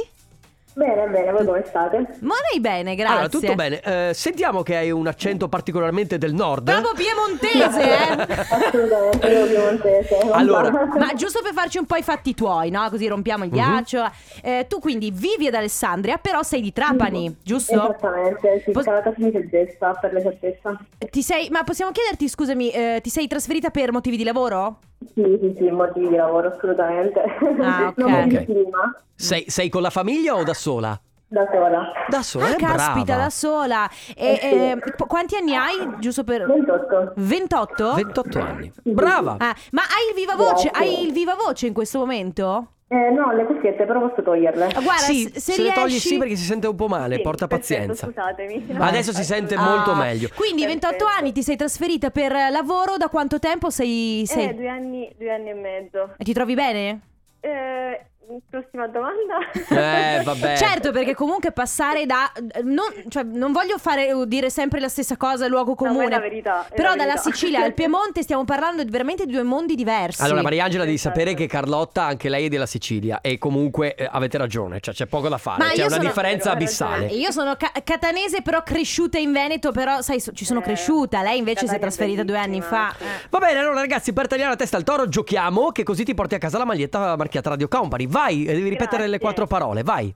[0.79, 2.07] Bene, bene, voi come state?
[2.21, 3.13] Ma lei bene, grazie.
[3.13, 3.81] Allora, tutto bene.
[3.81, 6.71] Eh, sentiamo che hai un accento particolarmente del nord.
[6.71, 8.45] Proprio piemontese, eh?
[8.49, 10.17] Assolutamente, io piemontese.
[10.23, 10.69] non Allora.
[10.97, 12.89] Ma giusto per farci un po' i fatti tuoi, no?
[12.89, 14.09] Così rompiamo il ghiaccio.
[14.41, 17.73] Eh, tu quindi vivi ad Alessandria, però sei di Trapani, giusto?
[17.73, 20.79] Esattamente, sì, Pos- la casa di Segesta, per l'esattezza.
[21.09, 24.79] Ti sei, ma possiamo chiederti, scusami, eh, ti sei trasferita per motivi di lavoro?
[25.13, 27.21] Sì, sì, sì, motivi di lavoro, assolutamente.
[27.61, 28.03] Ah, ok.
[28.05, 28.45] Okay.
[28.45, 30.99] prima, sei, sei con la famiglia o da sola?
[31.31, 31.91] da sola.
[32.07, 33.21] Da sola, Ah, eh, caspita, brava.
[33.23, 33.89] da sola.
[34.15, 34.47] E, Eh, sì.
[34.55, 35.93] eh, qu- quanti anni hai?
[35.99, 37.13] Giusto per 28.
[37.17, 37.93] 28?
[37.93, 38.71] 28 anni.
[38.83, 39.35] Brava.
[39.37, 40.69] Ah, ma hai il viva voce?
[40.69, 40.71] Grazie.
[40.71, 42.67] Hai il viva voce in questo momento?
[42.91, 44.65] Eh, no, le cuffiette però posso toglierle.
[44.65, 46.87] Ah, Guarda, sì, se, se, se le togli riesci- sì perché si sente un po'
[46.87, 48.05] male, Sì, porta perfetto, pazienza.
[48.07, 48.67] Scusatemi.
[48.79, 50.29] Adesso si sente Ah, molto meglio.
[50.33, 51.19] Quindi 28 Perfetto.
[51.19, 54.23] anni ti sei trasferita per lavoro, da quanto tempo sei...
[54.25, 54.49] sei...
[54.49, 56.15] Eh, due anni, due anni e mezzo.
[56.17, 56.99] E ti trovi bene?
[57.41, 58.05] Eh,
[58.49, 59.37] prossima domanda.
[59.69, 60.55] Eh, vabbè.
[60.57, 62.31] Certo, perché comunque passare da.
[62.63, 66.09] Non, cioè, non voglio fare dire sempre la stessa cosa, luogo ma è comune.
[66.09, 67.31] la verità, è Però la dalla verità.
[67.31, 70.21] Sicilia al Piemonte stiamo parlando di veramente di due mondi diversi.
[70.21, 71.15] Allora, Mariangela, devi Esatto.
[71.17, 73.21] sapere che Carlotta, anche lei è della Sicilia.
[73.21, 75.63] E comunque eh, avete ragione, cioè c'è poco da fare.
[75.63, 77.05] Ma C'è una sono- differenza abissale.
[77.07, 81.21] Io sono ca- catanese, però cresciuta in Veneto, però sai, so- ci sono Eh, cresciuta.
[81.21, 82.89] Lei invece si è è trasferita due anni fa.
[82.99, 83.27] Eh.
[83.29, 86.35] Va bene, allora ragazzi, per tagliare la testa al toro giochiamo, che così ti porti
[86.35, 88.05] a casa la maglietta marchiata Radio Company.
[88.19, 89.25] Vai, e devi ripetere le Grazie.
[89.25, 90.13] quattro parole, vai.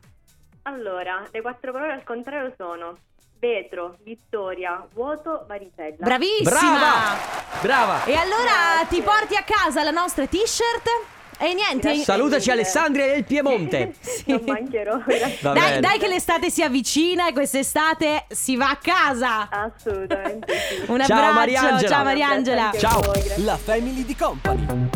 [0.64, 2.98] Allora, le quattro parole al contrario sono
[3.40, 5.96] vetro, vittoria, vuoto, varicella.
[6.00, 6.50] Bravissima!
[6.50, 7.18] Brava!
[7.62, 8.04] Brava!
[8.04, 10.90] E allora ti porti a casa la nostra t-shirt?
[11.40, 11.88] E niente.
[11.88, 12.04] Grazie.
[12.04, 12.62] Salutaci mille.
[12.62, 13.94] Alessandria il Piemonte.
[14.28, 14.98] Non mancherò.
[15.08, 15.54] grazie.
[15.54, 19.48] Dai, dai che l'estate si avvicina e quest'estate si va a casa.
[19.50, 20.84] Assolutamente sì.
[20.92, 21.90] Un Ciao, abbraccio, Mariangela.
[21.90, 22.70] ciao Mariangela.
[22.72, 23.02] Grazie Ciao.
[23.02, 23.44] voi, grazie.
[23.44, 24.90] La family di company.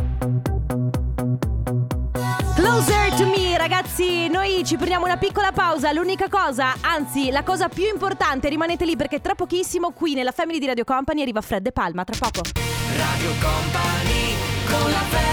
[2.77, 5.91] Closer to me, ragazzi, noi ci prendiamo una piccola pausa.
[5.91, 10.59] L'unica cosa, anzi, la cosa più importante, rimanete lì perché tra pochissimo qui nella Family
[10.59, 12.03] di Radio Company arriva Fred De Palma.
[12.03, 12.41] Tra poco.
[12.95, 14.35] Radio Company
[14.69, 15.26] con la family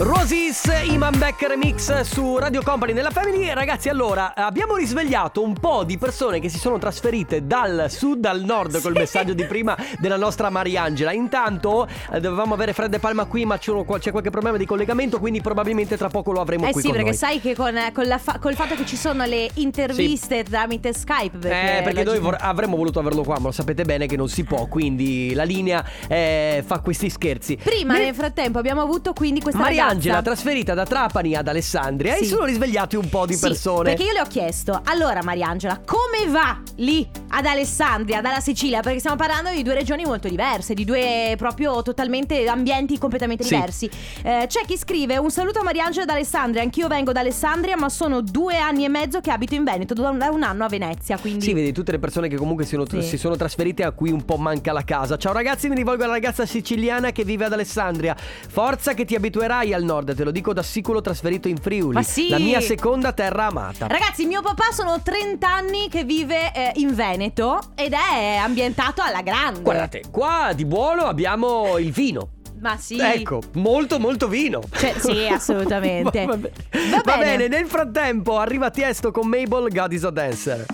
[0.00, 5.82] Rosis Iman Beck Remix su Radio Company nella Family Ragazzi allora abbiamo risvegliato un po'
[5.82, 10.16] di persone che si sono trasferite dal sud al nord col messaggio di prima della
[10.16, 14.30] nostra Mariangela Intanto eh, dovevamo avere Fred De Palma qui ma c'è, uno- c'è qualche
[14.30, 17.18] problema di collegamento quindi probabilmente tra poco lo avremo Eh qui sì, con perché noi
[17.18, 21.38] sai che con, con la fa- col fatto che ci sono le interviste tramite Skype.
[21.38, 24.28] Perché, Eh, perché noi vor- avremmo voluto averlo qua, ma lo sapete bene che non
[24.28, 27.56] si può, quindi la linea eh, fa questi scherzi.
[27.56, 30.22] Prima, Nel- nel frattempo, abbiamo avuto quindi questa Mariangela, ragazza.
[30.22, 32.26] trasferita da Trapani ad Alessandria, e Sì.
[32.26, 33.90] sono risvegliati un po' di Sì, persone.
[33.90, 38.80] Perché io le ho chiesto, allora Mariangela, come va lì ad Alessandria, dalla Sicilia?
[38.80, 43.54] Perché stiamo parlando di due regioni molto diverse, di due proprio totalmente ambienti completamente Sì.
[43.54, 43.90] diversi.
[44.22, 46.62] Eh, c'è chi scrive: Un saluto a Mariangela da Alessandria.
[46.62, 50.08] Anch'io vengo da Alessandria, ma sono due anni e mezzo che abito in Veneto, da
[50.10, 51.18] un, da un anno a Venezia.
[51.18, 51.44] Quindi.
[51.44, 53.02] Sì, vedi tutte le persone che comunque si sono, Sì.
[53.02, 55.16] si sono trasferite a cui un po' manca la casa.
[55.16, 58.16] Ciao ragazzi, mi rivolgo alla ragazza siciliana che vive ad Alessandria.
[58.48, 61.94] Forza che ti abituerai al nord, te lo dico da sicuro trasferito in Friuli.
[61.94, 62.28] Ma sì.
[62.28, 63.86] La mia seconda terra amata.
[63.86, 69.22] Ragazzi, mio papà sono 30 anni che vive eh, in Veneto ed è ambientato alla
[69.22, 69.60] grande.
[69.60, 72.30] Guardate, qua di buono abbiamo il vino.
[72.60, 72.98] Ma sì.
[72.98, 74.60] Ecco, molto molto vino.
[74.72, 76.24] Cioè, sì, assolutamente.
[76.26, 76.52] Va, bene.
[76.90, 77.36] Va Va bene.
[77.36, 80.66] bene, nel frattempo arriva Tiesto con Mabel God is a Dancer.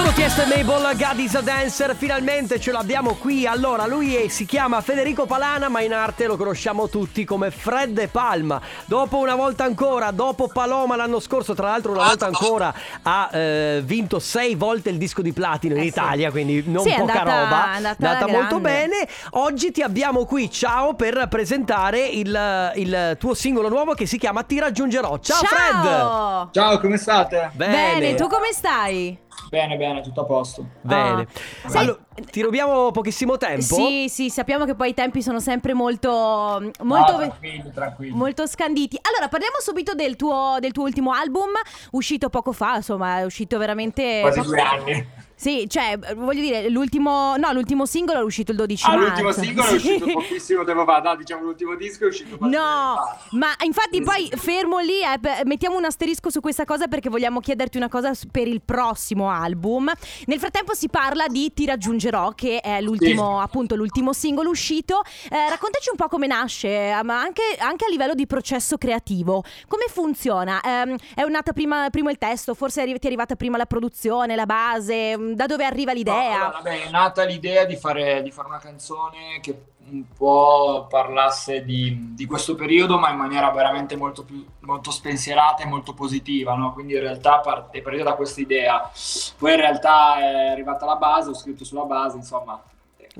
[0.00, 3.46] Sono Tiesto e Mabel, God is a Dancer, finalmente ce l'abbiamo qui.
[3.46, 7.90] Allora, lui è- si chiama Federico Palana, ma in arte lo conosciamo tutti come Fred
[7.92, 8.58] De Palma.
[8.86, 13.82] Dopo una volta ancora, dopo Paloma l'anno scorso, tra l'altro una volta ancora ha eh,
[13.84, 15.88] vinto sei volte il disco di platino in Eh sì.
[15.88, 17.72] Italia, quindi non Sì, poca andata- roba.
[17.72, 18.88] è andata molto grande.
[18.88, 19.08] bene.
[19.32, 24.44] Oggi ti abbiamo qui, ciao, per presentare il, il tuo singolo nuovo che si chiama
[24.44, 25.18] Ti raggiungerò.
[25.18, 25.82] Ciao, Fred!
[25.84, 26.48] Ciao!
[26.52, 27.50] Ciao, come state?
[27.52, 28.14] Bene.
[28.14, 29.28] tu come stai?
[29.48, 30.64] Bene, bene, tutto a posto.
[30.82, 31.26] Bene.
[31.62, 31.78] Ah.
[31.78, 31.98] Allora,
[32.30, 33.74] ti rubiamo pochissimo tempo.
[33.74, 38.16] Sì, sì, sappiamo che poi i tempi sono sempre molto molto No, tranquilli, tranquilli.
[38.16, 38.98] Molto scanditi.
[39.02, 41.48] Allora, parliamo subito del tuo, del tuo ultimo album,
[41.92, 44.20] uscito poco fa, insomma, è uscito veramente.
[44.20, 45.08] Quasi poco- due anni.
[45.40, 47.34] Sì, cioè, voglio dire, l'ultimo.
[47.38, 49.22] No, l'ultimo singolo è uscito il 12 Ah, marzo.
[49.22, 49.74] l'ultimo singolo è Sì.
[49.76, 50.98] uscito pochissimo tempo fa.
[51.00, 52.96] No, diciamo l'ultimo disco è uscito No,
[53.30, 54.36] ma infatti Sì, poi sì.
[54.36, 58.48] fermo lì, eh, mettiamo un asterisco su questa cosa perché vogliamo chiederti una cosa per
[58.48, 59.90] il prossimo album.
[60.26, 65.00] Nel frattempo si parla di Ti raggiungerò, che è l'ultimo, appunto, l'ultimo singolo uscito.
[65.30, 69.42] Eh, raccontaci un po' come nasce, eh, ma anche, anche a livello di processo creativo.
[69.66, 70.60] Come funziona?
[70.62, 74.44] Ehm, è nata prima, prima il testo, forse ti è arrivata prima la produzione, la
[74.44, 76.34] base, mm, da dove arriva l'idea?
[76.34, 81.64] Allora, vabbè, è nata l'idea di fare, di fare una canzone che un po' parlasse
[81.64, 86.54] di, di questo periodo, ma in maniera veramente molto, più, molto spensierata e molto positiva,
[86.54, 86.72] no?
[86.72, 88.90] Quindi in realtà parte, è partita da questa idea.
[89.36, 92.62] Poi in realtà è arrivata la base, ho scritto sulla base, insomma.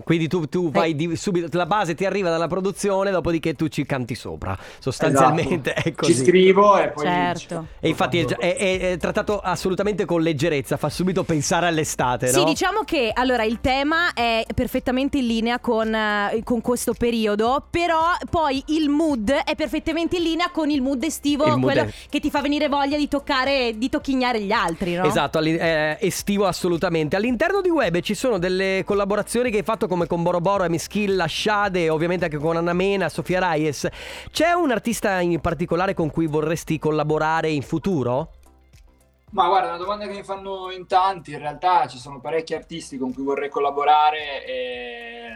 [0.04, 3.84] Quindi tu, tu vai di- subito, la base ti arriva dalla produzione, dopodiché tu ci
[3.84, 4.56] canti sopra.
[4.78, 5.88] Sostanzialmente Esatto.
[5.88, 6.14] è così.
[6.14, 7.04] Ci scrivo e poi...
[7.04, 7.66] Certo.
[7.80, 12.44] E infatti è, è- è- trattato assolutamente con leggerezza, fa subito pensare all'estate, Sì, no?
[12.44, 18.00] diciamo che allora il tema è perfettamente in linea con, eh, con questo periodo, però
[18.30, 21.92] poi il mood è perfettamente in linea con il mood estivo, Il mood quello è-
[22.08, 25.04] che ti fa venire voglia di toccare, di tocchignare gli altri, no?
[25.04, 27.16] Esatto, eh, estivo assolutamente.
[27.16, 31.24] All'interno di Web ci sono delle collaborazioni che hai fatto come con Boroboro, Amy Skill,
[31.26, 33.88] Shade, ovviamente anche con Anna Mena, Sofia Reyes.
[34.30, 38.32] C'è un artista in particolare con cui vorresti collaborare in futuro?
[39.32, 42.52] Ma guarda, è una domanda che mi fanno in tanti, in realtà ci sono parecchi
[42.54, 45.28] artisti con cui vorrei collaborare e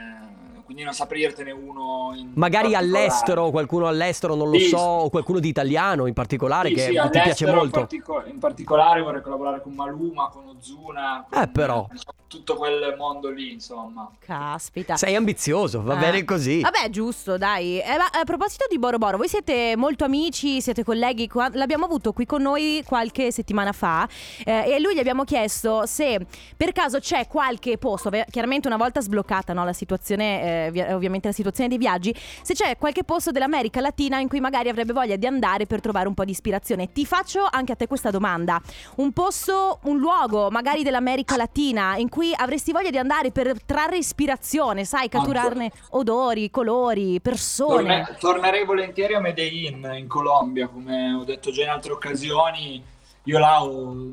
[0.64, 5.10] quindi non saprei dirtene uno in Magari all'estero, qualcuno all'estero, non lo Sì, so, o
[5.10, 7.78] qualcuno di italiano in particolare Sì, che sì, ti piace all'estero in molto.
[7.80, 11.86] partico- In, particolare vorrei collaborare con Maluma, con Ozuna, con Eh, però.
[12.34, 14.10] Tutto quel mondo lì, insomma.
[14.18, 14.96] Caspita.
[14.96, 15.98] Sei ambizioso, va Ah.
[15.98, 16.60] bene così.
[16.60, 17.78] Vabbè, giusto, dai.
[17.80, 21.28] Eh, ma a proposito di Boro Boro, voi siete molto amici, siete colleghi.
[21.28, 24.08] qua- L'abbiamo avuto qui con noi qualche settimana fa
[24.44, 28.76] eh, e a lui gli abbiamo chiesto se per caso c'è qualche posto, chiaramente una
[28.76, 33.04] volta sbloccata no, la situazione, eh, vi- ovviamente la situazione dei viaggi, se c'è qualche
[33.04, 36.30] posto dell'America Latina in cui magari avrebbe voglia di andare per trovare un po' di
[36.32, 36.92] ispirazione.
[36.92, 38.60] Ti faccio anche a te questa domanda.
[38.96, 43.96] Un posto, un luogo magari dell'America Latina in cui avresti voglia di andare per trarre
[43.98, 47.74] ispirazione, sai, catturarne odori, colori, persone.
[48.04, 52.82] Torne- tornerei volentieri a Medellin, in Colombia, come ho detto già in altre occasioni.
[53.24, 54.12] Io là ho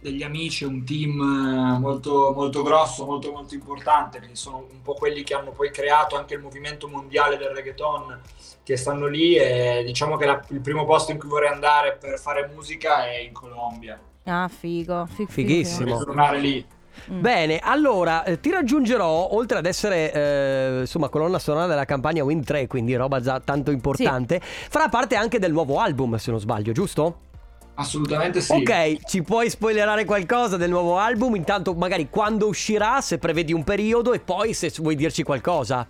[0.00, 4.94] degli amici, un team eh, molto, molto grosso, molto, molto importante, che sono un po'
[4.94, 8.18] quelli che hanno poi creato anche il movimento mondiale del reggaeton,
[8.62, 12.18] che stanno lì e diciamo che la- il primo posto in cui vorrei andare per
[12.18, 14.00] fare musica è in Colombia.
[14.24, 15.90] Ah, figo, fi- Fighissimo.
[15.90, 16.66] Vorrei tornare lì.
[17.10, 17.20] Mm.
[17.20, 22.44] Bene, allora eh, ti raggiungerò oltre ad essere eh, insomma colonna sonora della campagna Win
[22.44, 26.72] 3, quindi roba già tanto importante, farà parte anche del nuovo album, se non sbaglio,
[26.72, 27.20] giusto?
[27.74, 28.52] Assolutamente sì.
[28.52, 31.34] Ok, ci puoi spoilerare qualcosa del nuovo album?
[31.36, 35.86] Intanto magari quando uscirà, se prevedi un periodo e poi se vuoi dirci qualcosa.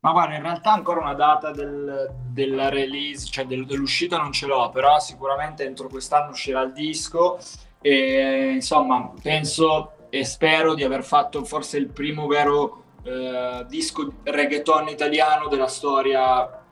[0.00, 4.44] Ma guarda, in realtà ancora una data del- della release, cioè del- dell'uscita non ce
[4.46, 7.38] l'ho, però sicuramente entro quest'anno uscirà il disco
[7.80, 14.86] e insomma penso e spero di aver fatto forse il primo vero eh, disco reggaeton
[14.86, 16.62] italiano della storia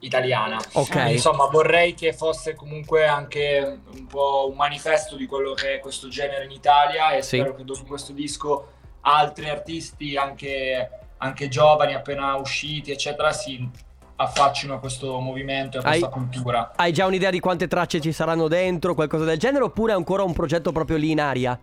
[0.00, 0.58] italiana.
[0.72, 0.90] Ok.
[0.90, 5.78] Quindi, insomma, vorrei che fosse comunque anche un po' un manifesto di quello che è
[5.78, 7.36] questo genere in Italia e Sì.
[7.36, 8.72] spero che dopo questo disco
[9.02, 13.68] altri artisti, anche, anche giovani appena usciti, eccetera, si
[14.16, 16.72] affaccino a questo movimento e a questa Hai- cultura.
[16.74, 20.24] Hai già un'idea di quante tracce ci saranno dentro, qualcosa del genere, oppure è ancora
[20.24, 21.56] un progetto proprio lì in aria?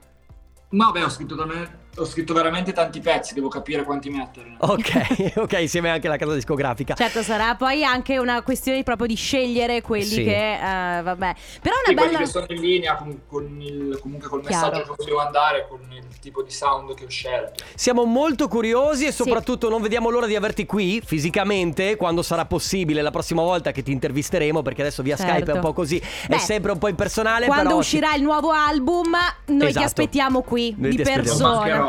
[0.70, 4.56] Ma vabbè, ho scritto talmente, ho scritto veramente tanti pezzi, devo capire quanti metterne.
[4.60, 6.94] Ok, ok, insieme anche alla casa discografica.
[6.94, 10.24] Certo, sarà poi anche una questione proprio di scegliere quelli Sì.
[10.24, 10.54] che.
[10.54, 11.34] eh, vabbè.
[11.62, 12.18] Però è Sì, una quelli bella.
[12.20, 14.66] che sono in linea con, con il, comunque col Chiaro.
[14.68, 17.64] messaggio che volevo andare, con il tipo di sound che ho scelto.
[17.76, 23.02] Siamo molto curiosi e soprattutto non vediamo l'ora di averti qui fisicamente quando sarà possibile
[23.02, 25.32] la prossima volta che ti intervisteremo perché adesso via Certo.
[25.34, 28.22] Skype è un po' così, è Beh, sempre un po' impersonale Quando però uscirà il
[28.24, 29.12] nuovo album,
[29.48, 29.86] noi ti Esatto.
[29.86, 31.04] aspettiamo qui Noi di ti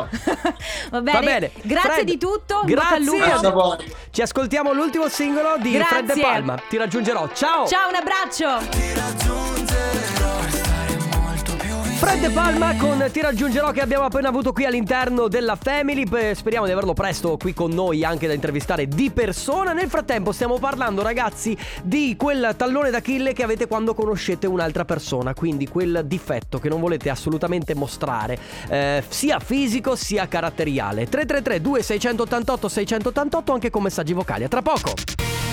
[0.07, 0.55] persona.
[0.89, 1.19] Va bene.
[1.19, 1.51] Va bene.
[1.61, 2.61] Grazie Fred, di tutto.
[2.65, 3.77] Grazie a voi.
[4.11, 5.97] Ci ascoltiamo l'ultimo singolo di Grazie.
[5.97, 6.61] Fred De Palma.
[6.67, 7.29] Ti raggiungerò.
[7.33, 7.67] Ciao.
[7.67, 9.38] Ciao, un abbraccio.
[11.99, 16.05] Fred De Palma con Ti raggiungerò che abbiamo appena avuto qui all'interno della Family.
[16.33, 19.73] Speriamo di averlo presto qui con noi anche da intervistare di persona.
[19.73, 25.33] Nel frattempo stiamo parlando ragazzi di quel tallone d'Achille che avete quando conoscete un'altra persona.
[25.33, 31.05] Quindi quel difetto che non volete assolutamente mostrare, eh, sia fisico sia caratteriale.
[31.05, 34.45] 333 2688 688 anche con messaggi vocali.
[34.45, 34.93] A tra poco.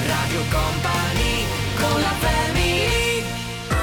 [0.06, 3.05] Radio Company con la family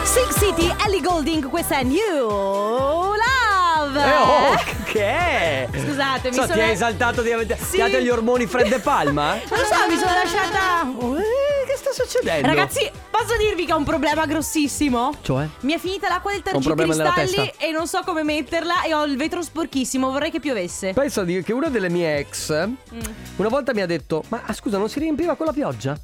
[0.04, 4.00] Six City, Ellie Golding, questa è New Love.
[4.00, 5.68] Eh, oh, che è?
[5.72, 7.78] Scusate, mi So, sono- ti hai esaltato di avere Sì.
[7.78, 9.34] degli ormoni Fred De Palma?
[9.50, 10.82] Non lo so, mi sono lasciata.
[11.18, 12.48] Eh, che sta succedendo?
[12.48, 15.13] Ragazzi, posso dirvi che ho un problema grossissimo?
[15.22, 15.48] Cioè?
[15.62, 19.42] Mi è finita l'acqua del tergicristalli e non so come metterla e ho il vetro
[19.42, 20.94] sporchissimo, vorrei che piovesse.
[20.94, 23.00] Penso che una delle mie ex Mm.
[23.38, 25.98] una volta mi ha detto: Ma ah, scusa, non si riempiva con la pioggia?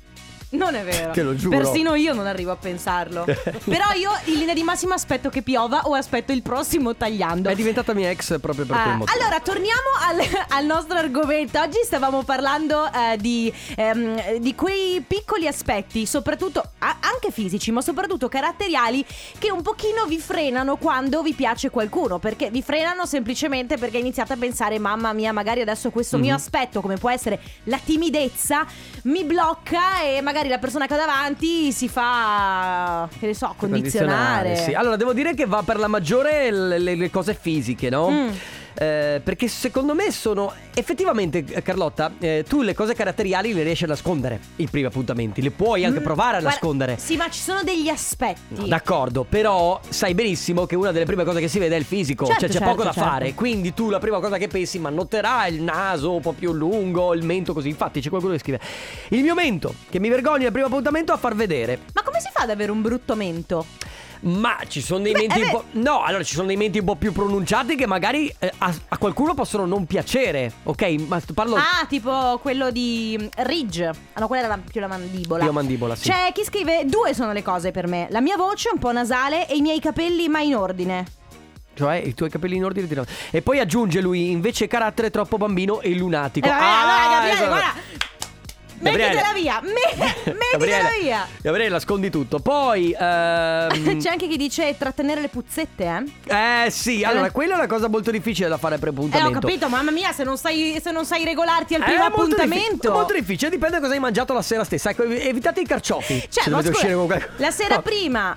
[0.52, 1.12] Non è vero.
[1.12, 1.56] Te lo giuro.
[1.56, 3.24] Persino io non arrivo a pensarlo.
[3.66, 7.50] Però io in linea di massima aspetto che piova o aspetto il prossimo tagliando.
[7.50, 9.20] È diventata mia ex proprio per Ah, quel motivo.
[9.20, 10.20] allora, torniamo al,
[10.58, 11.60] al nostro argomento.
[11.60, 17.82] Oggi stavamo parlando eh, di, ehm, di quei piccoli aspetti, soprattutto a- anche fisici, ma
[17.82, 19.06] soprattutto caratteriali,
[19.38, 22.18] che un pochino vi frenano quando vi piace qualcuno.
[22.18, 26.24] Perché vi frenano semplicemente perché iniziate a pensare, mamma mia, magari adesso questo Mhm.
[26.24, 28.66] mio aspetto, come può essere la timidezza,
[29.04, 34.56] mi blocca e magari la persona che ho davanti si fa, che ne so, condizionare.
[34.56, 34.74] Sì.
[34.74, 38.10] Allora, devo dire che va per la maggiore le, le- le cose fisiche, no?
[38.10, 38.30] Mm.
[38.76, 43.84] Eh, perché secondo me sono effettivamente eh, Carlotta eh, tu le cose caratteriali le riesci
[43.84, 47.30] a nascondere i primi appuntamenti le puoi anche Mm, provare a guarda, nascondere Sì, ma
[47.30, 48.40] ci sono degli aspetti.
[48.50, 51.84] No, D'accordo, però sai benissimo che una delle prime cose che si vede è il
[51.86, 53.10] fisico, Certo, cioè c'è certo, poco da certo.
[53.10, 56.54] fare, quindi tu la prima cosa che pensi, ma noterai il naso un po' più
[56.54, 58.60] lungo, il mento così, infatti c'è qualcuno che scrive,
[59.10, 62.30] il mio mento, che mi vergogno al primo appuntamento a far vedere, Ma come si
[62.32, 63.66] fa ad avere un brutto mento?
[64.22, 65.64] Ma ci sono dei Beh, menti eh un po'...
[65.72, 68.98] No, allora ci sono dei menti un po' più pronunciati che magari eh, a, a
[68.98, 70.96] qualcuno possono non piacere, ok?
[71.08, 71.56] Ma parlo...
[71.56, 73.86] Ah, tipo quello di Ridge.
[73.86, 75.46] Ah, no, quella era la- più la mandibola.
[75.46, 76.10] La mandibola, sì.
[76.10, 78.08] C'è chi scrive: Due sono le cose per me.
[78.10, 81.06] La mia voce un po' nasale e i miei capelli mai in ordine.
[81.74, 82.98] Cioè i tuoi capelli in ordine di...
[83.32, 86.46] E poi aggiunge lui invece carattere troppo bambino e lunatico.
[86.46, 87.48] Eh, vabbè, allora, Gabriele, esatto.
[87.48, 88.08] guarda.
[88.80, 89.14] Gabriele.
[89.14, 89.62] Mettitela via.
[89.62, 91.28] Me- mettitela via.
[91.42, 92.40] Gabriele, nascondi tutto.
[92.40, 96.66] Poi, ehm, C'è anche chi dice trattenere le puzzette, eh?
[96.66, 99.92] eh sì, allora, quella è una cosa molto difficile da fare Eh, ho capito, mamma
[99.92, 102.64] mia, se non sai, se non sai regolarti al Eh, primo è molto appuntamento.
[102.72, 104.90] difficile, è molto difficile, dipende da cosa hai mangiato la sera stessa.
[104.92, 106.20] Ecco, evitate i carciofi.
[106.30, 107.32] Cioè, se dovete uscire con qualcosa.
[107.38, 107.82] la sera No.
[107.82, 108.36] prima.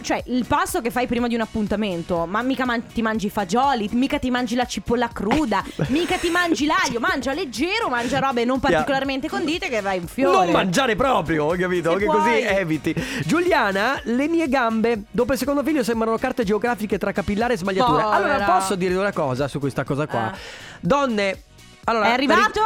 [0.00, 3.30] Cioè, il passo che fai prima di un appuntamento, ma mica man- ti mangi i
[3.30, 8.44] fagioli, mica ti mangi la cipolla cruda, mica ti mangi l'aglio, mangia leggero, mangia robe
[8.44, 10.44] non particolarmente condite che vai in fiore.
[10.46, 11.92] Non mangiare proprio, hai capito?
[11.92, 12.42] Se che così puoi.
[12.42, 12.94] eviti.
[13.24, 18.02] Giuliana, le mie gambe dopo il secondo figlio sembrano carte geografiche tra capillare e smagliature.
[18.02, 18.16] Povera.
[18.16, 20.32] Allora, posso dire una cosa su questa cosa qua?
[20.32, 20.38] Eh.
[20.80, 21.42] Donne,
[21.88, 22.60] allora, È arrivato?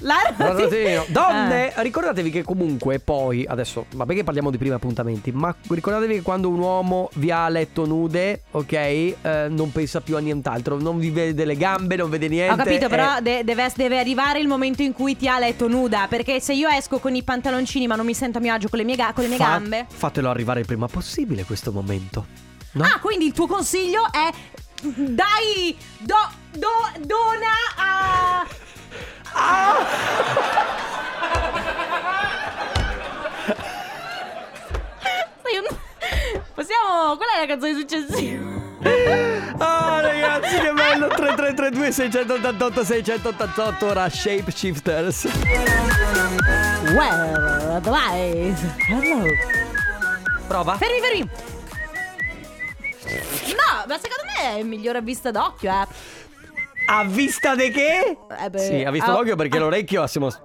[0.00, 1.06] La- Rosatino.
[1.08, 1.82] Donne, Eh.
[1.82, 6.50] ricordatevi che comunque poi, adesso, vabbè che parliamo di primi appuntamenti, ma ricordatevi che quando
[6.50, 9.14] un uomo vi ha letto nude, ok, eh,
[9.48, 12.52] non pensa più a nient'altro, non vi vede le gambe, non vede niente.
[12.52, 15.66] Ho capito, però eh, de- deve, deve arrivare il momento in cui ti ha letto
[15.66, 16.06] nuda.
[16.08, 18.78] Perché se io esco con i pantaloncini ma non mi sento a mio agio con
[18.78, 19.86] le mie, ga- con le mie fa- gambe.
[19.88, 22.26] Fatelo arrivare il prima possibile questo momento.
[22.72, 22.84] No?
[22.84, 24.30] Ah, quindi il tuo consiglio è.
[24.82, 25.74] Dai!
[25.98, 26.14] Do,
[26.58, 26.68] do,
[27.00, 28.46] dona a.
[35.44, 35.76] Un-
[36.54, 37.16] Possiamo.
[37.16, 38.54] Qual è la canzone successiva?
[39.58, 45.24] Ah ragazzi che bello 3332 688 688 ora Shapeshifters
[46.94, 48.60] Well, the lies.
[48.88, 49.24] Hello.
[50.46, 51.28] Prova Fermi, fermi.
[53.54, 55.86] No, ma secondo me è il migliore a vista d'occhio, eh.
[56.88, 58.16] A vista di che?
[58.40, 59.60] Eh beh, Sì, ha visto ah, l'occhio perché ah.
[59.60, 60.28] l'orecchio siamo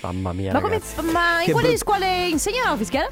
[0.00, 3.10] Mamma mia Ma, come, ragazzi ma in Che quali brut- scuole insegnano a fischiare?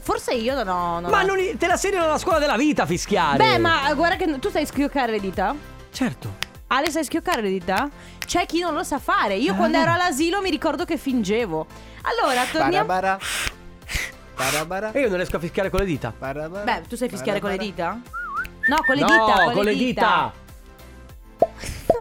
[0.00, 1.00] Forse io non ho.
[1.00, 3.92] non Ma ho- non, te la serie nella scuola della vita a fischiare Beh, ma
[3.94, 5.54] guarda che tu sai schioccare le dita?
[5.90, 6.46] Certo.
[6.68, 7.88] Ale, sai schioccare le dita?
[8.24, 9.34] C'è chi non lo sa fare.
[9.36, 9.82] Io quando Ah.
[9.82, 11.66] ero all'asilo mi ricordo che fingevo.
[12.02, 12.84] Allora, torniamo.
[12.86, 13.18] Barabara.
[14.36, 14.92] Barabara.
[14.92, 16.12] E io non riesco a fischiare con le dita.
[16.16, 16.64] Barabara.
[16.64, 18.00] Beh, tu sai fischiare con le Barabara.
[18.02, 18.68] dita?
[18.68, 19.50] No, con le no, dita.
[19.52, 20.32] con le dita.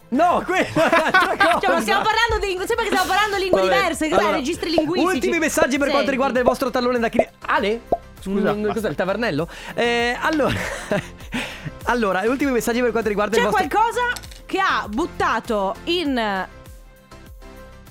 [0.10, 1.60] No, quella è un'altra cosa.
[1.60, 2.58] Cioè, ma stiamo parlando di.
[2.66, 4.10] Sembra che stiamo parlando lingue Vabbè, diverse.
[4.10, 4.22] Cos'è?
[4.22, 5.16] allora, registri linguistici.
[5.16, 6.12] Ultimi messaggi per quanto Senti.
[6.12, 7.34] riguarda il vostro tallone da cliente.
[7.46, 7.82] Ale?
[8.22, 8.74] Scusa, Mm, basta.
[8.74, 9.50] cos'è il tavernello?
[9.76, 10.56] Eh, allora.
[11.86, 13.68] allora, ultimi messaggi per quanto riguarda C'è il vostro.
[13.68, 14.02] qualcosa
[14.46, 16.46] che ha buttato in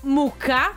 [0.03, 0.73] mucca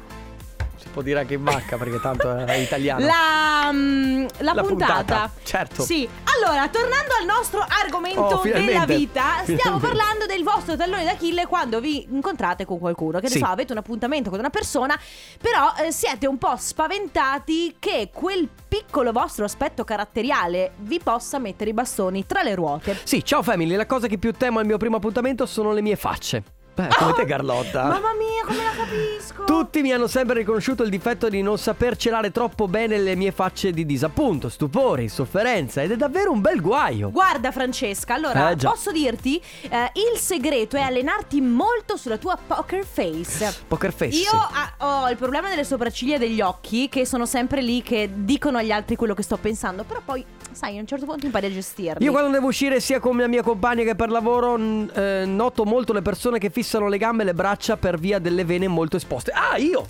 [0.99, 3.05] può dire anche in vacca perché tanto è italiano.
[3.05, 4.93] la, mm, la, La puntata.
[4.95, 5.83] puntata, certo.
[5.83, 6.07] Sì.
[6.35, 9.87] Allora, tornando al nostro argomento Oh, della vita, stiamo Finalmente.
[9.87, 13.19] parlando del vostro tallone d'Achille quando vi incontrate con qualcuno.
[13.19, 13.39] Che ne Sì.
[13.39, 14.99] so, avete un appuntamento con una persona,
[15.41, 21.69] però eh, siete un po' spaventati che quel piccolo vostro aspetto caratteriale vi possa mettere
[21.69, 22.97] i bastoni tra le ruote.
[23.03, 25.95] Sì, ciao family, la cosa che più temo al mio primo appuntamento sono le mie
[25.95, 26.43] facce.
[26.79, 27.83] Beh, come te Carlotta.
[27.91, 29.43] Mamma mia, come la capisco!
[29.43, 33.33] Tutti mi hanno sempre riconosciuto il difetto di non saper celare troppo bene le mie
[33.33, 37.11] facce di disappunto, stupore, insofferenza ed è davvero un bel guaio.
[37.11, 42.85] Guarda Francesca, allora Eh, posso dirti, eh, il segreto è allenarti molto sulla tua poker
[42.85, 43.53] face.
[43.67, 44.15] Poker face.
[44.17, 44.31] Io
[44.77, 48.71] ho il problema delle sopracciglia e degli occhi che sono sempre lì che dicono agli
[48.71, 52.05] altri quello che sto pensando, però poi, sai, a un certo punto impari a gestirli.
[52.05, 55.91] Io quando devo uscire sia con la mia compagna che per lavoro eh, noto molto
[55.91, 59.31] le persone che fissano le gambe e le braccia per via delle vene molto esposte.
[59.31, 59.85] Ah, io!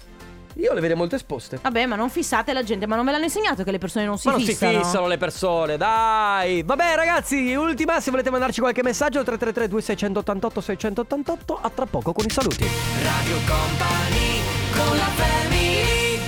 [0.55, 1.59] Io ho le vene molto esposte.
[1.61, 4.17] Vabbè, ma non fissate la gente, ma non ve l'hanno insegnato che le persone non
[4.17, 4.81] si Ma non si fissano?
[4.83, 6.63] fissano le persone, dai!
[6.63, 12.25] Vabbè ragazzi, ultima, se volete mandarci qualche messaggio 333 2688 688 a tra poco con
[12.25, 12.65] i saluti.
[13.03, 14.41] Radio Company
[14.75, 16.19] con la family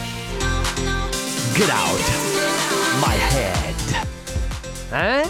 [1.54, 2.02] Get out
[3.02, 4.08] my head.
[4.94, 5.30] Eh?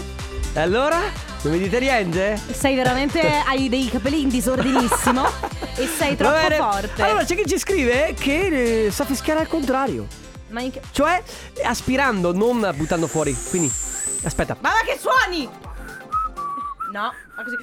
[0.54, 1.00] E allora?
[1.42, 2.40] Non mi dite niente?
[2.52, 5.26] Sei veramente, hai dei capelli in disordinissimo
[5.76, 6.56] e sei troppo bene.
[6.56, 7.02] forte.
[7.02, 10.06] Allora c'è chi ci scrive che eh, sa fischiare al contrario.
[10.50, 11.20] Ma, in che- Cioè
[11.64, 13.36] aspirando, non buttando fuori.
[13.50, 13.72] Quindi,
[14.22, 14.56] aspetta.
[14.60, 15.48] ma va che suoni!
[16.92, 17.00] No,
[17.34, 17.56] ma così.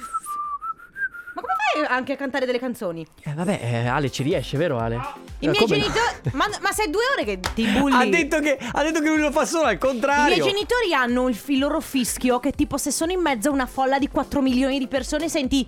[1.40, 3.06] Ma come fai anche a cantare delle canzoni?
[3.22, 4.96] Eh, vabbè, eh, Ale ci riesce, vero Ale?
[5.40, 5.82] I Eh, miei come no?
[5.82, 6.30] genitori.
[6.32, 7.94] Ma, ma sei due ore che ti bulli.
[8.00, 10.26] Ha detto, che, ha detto che lui lo fa solo al I contrario.
[10.36, 13.66] miei genitori hanno il, il loro fischio che tipo se sono in mezzo a una
[13.66, 15.66] folla di 4 milioni di persone senti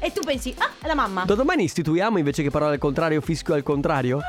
[0.00, 3.20] e tu pensi ah è la mamma Da domani istituiamo invece che parole al contrario,
[3.22, 4.20] fischio al contrario?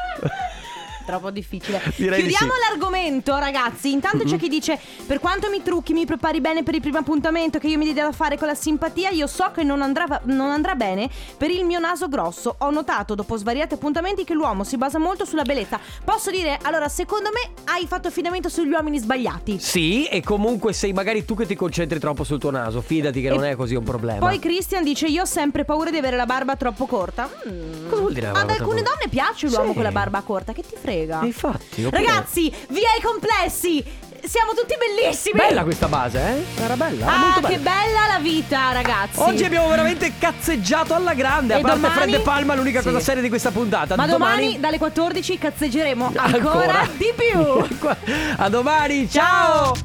[1.06, 2.60] Troppo difficile Direi di chiudiamo sì.
[2.70, 6.82] l'argomento ragazzi intanto c'è chi dice per quanto mi trucchi mi prepari bene per il
[6.82, 9.82] primo appuntamento che io mi dia da fare con la simpatia io so che non
[9.82, 14.34] andrà, non andrà bene per il mio naso grosso ho notato dopo svariati appuntamenti che
[14.34, 18.72] l'uomo si basa molto sulla bellezza posso dire allora secondo me hai fatto affidamento sugli
[18.72, 22.82] uomini sbagliati Sì, e comunque sei magari tu che ti concentri troppo sul tuo naso.
[22.82, 24.20] Fidati che E non è così un problema.
[24.20, 27.30] Poi Christian dice: Io ho sempre paura di avere la barba troppo corta.
[27.48, 27.90] Mm.
[27.90, 29.74] Cosa vuol dire Ad alcune donne piace l'uomo Sì.
[29.74, 30.54] con la barba corta.
[30.54, 30.95] Che ti frega?
[31.04, 33.84] E infatti, oppure- Ragazzi, via i complessi!
[34.26, 35.38] Siamo tutti bellissimi!
[35.38, 36.64] Bella questa base, eh?
[36.64, 37.70] Era bella, era Ah, molto che bella.
[37.82, 39.20] bella la vita, ragazzi!
[39.20, 41.54] Oggi abbiamo veramente cazzeggiato alla grande.
[41.54, 42.88] E a parte domani- Fred e Palma, l'unica Sì.
[42.88, 43.96] cosa seria di questa puntata.
[43.96, 47.40] Ma domani, dalle 14 cazzeggeremo ancora, di più!
[48.38, 49.76] a domani, ciao.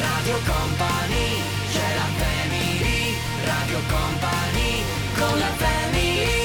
[0.00, 3.14] Radio Company c'è la family
[3.44, 4.82] Radio Company
[5.18, 6.39] con la family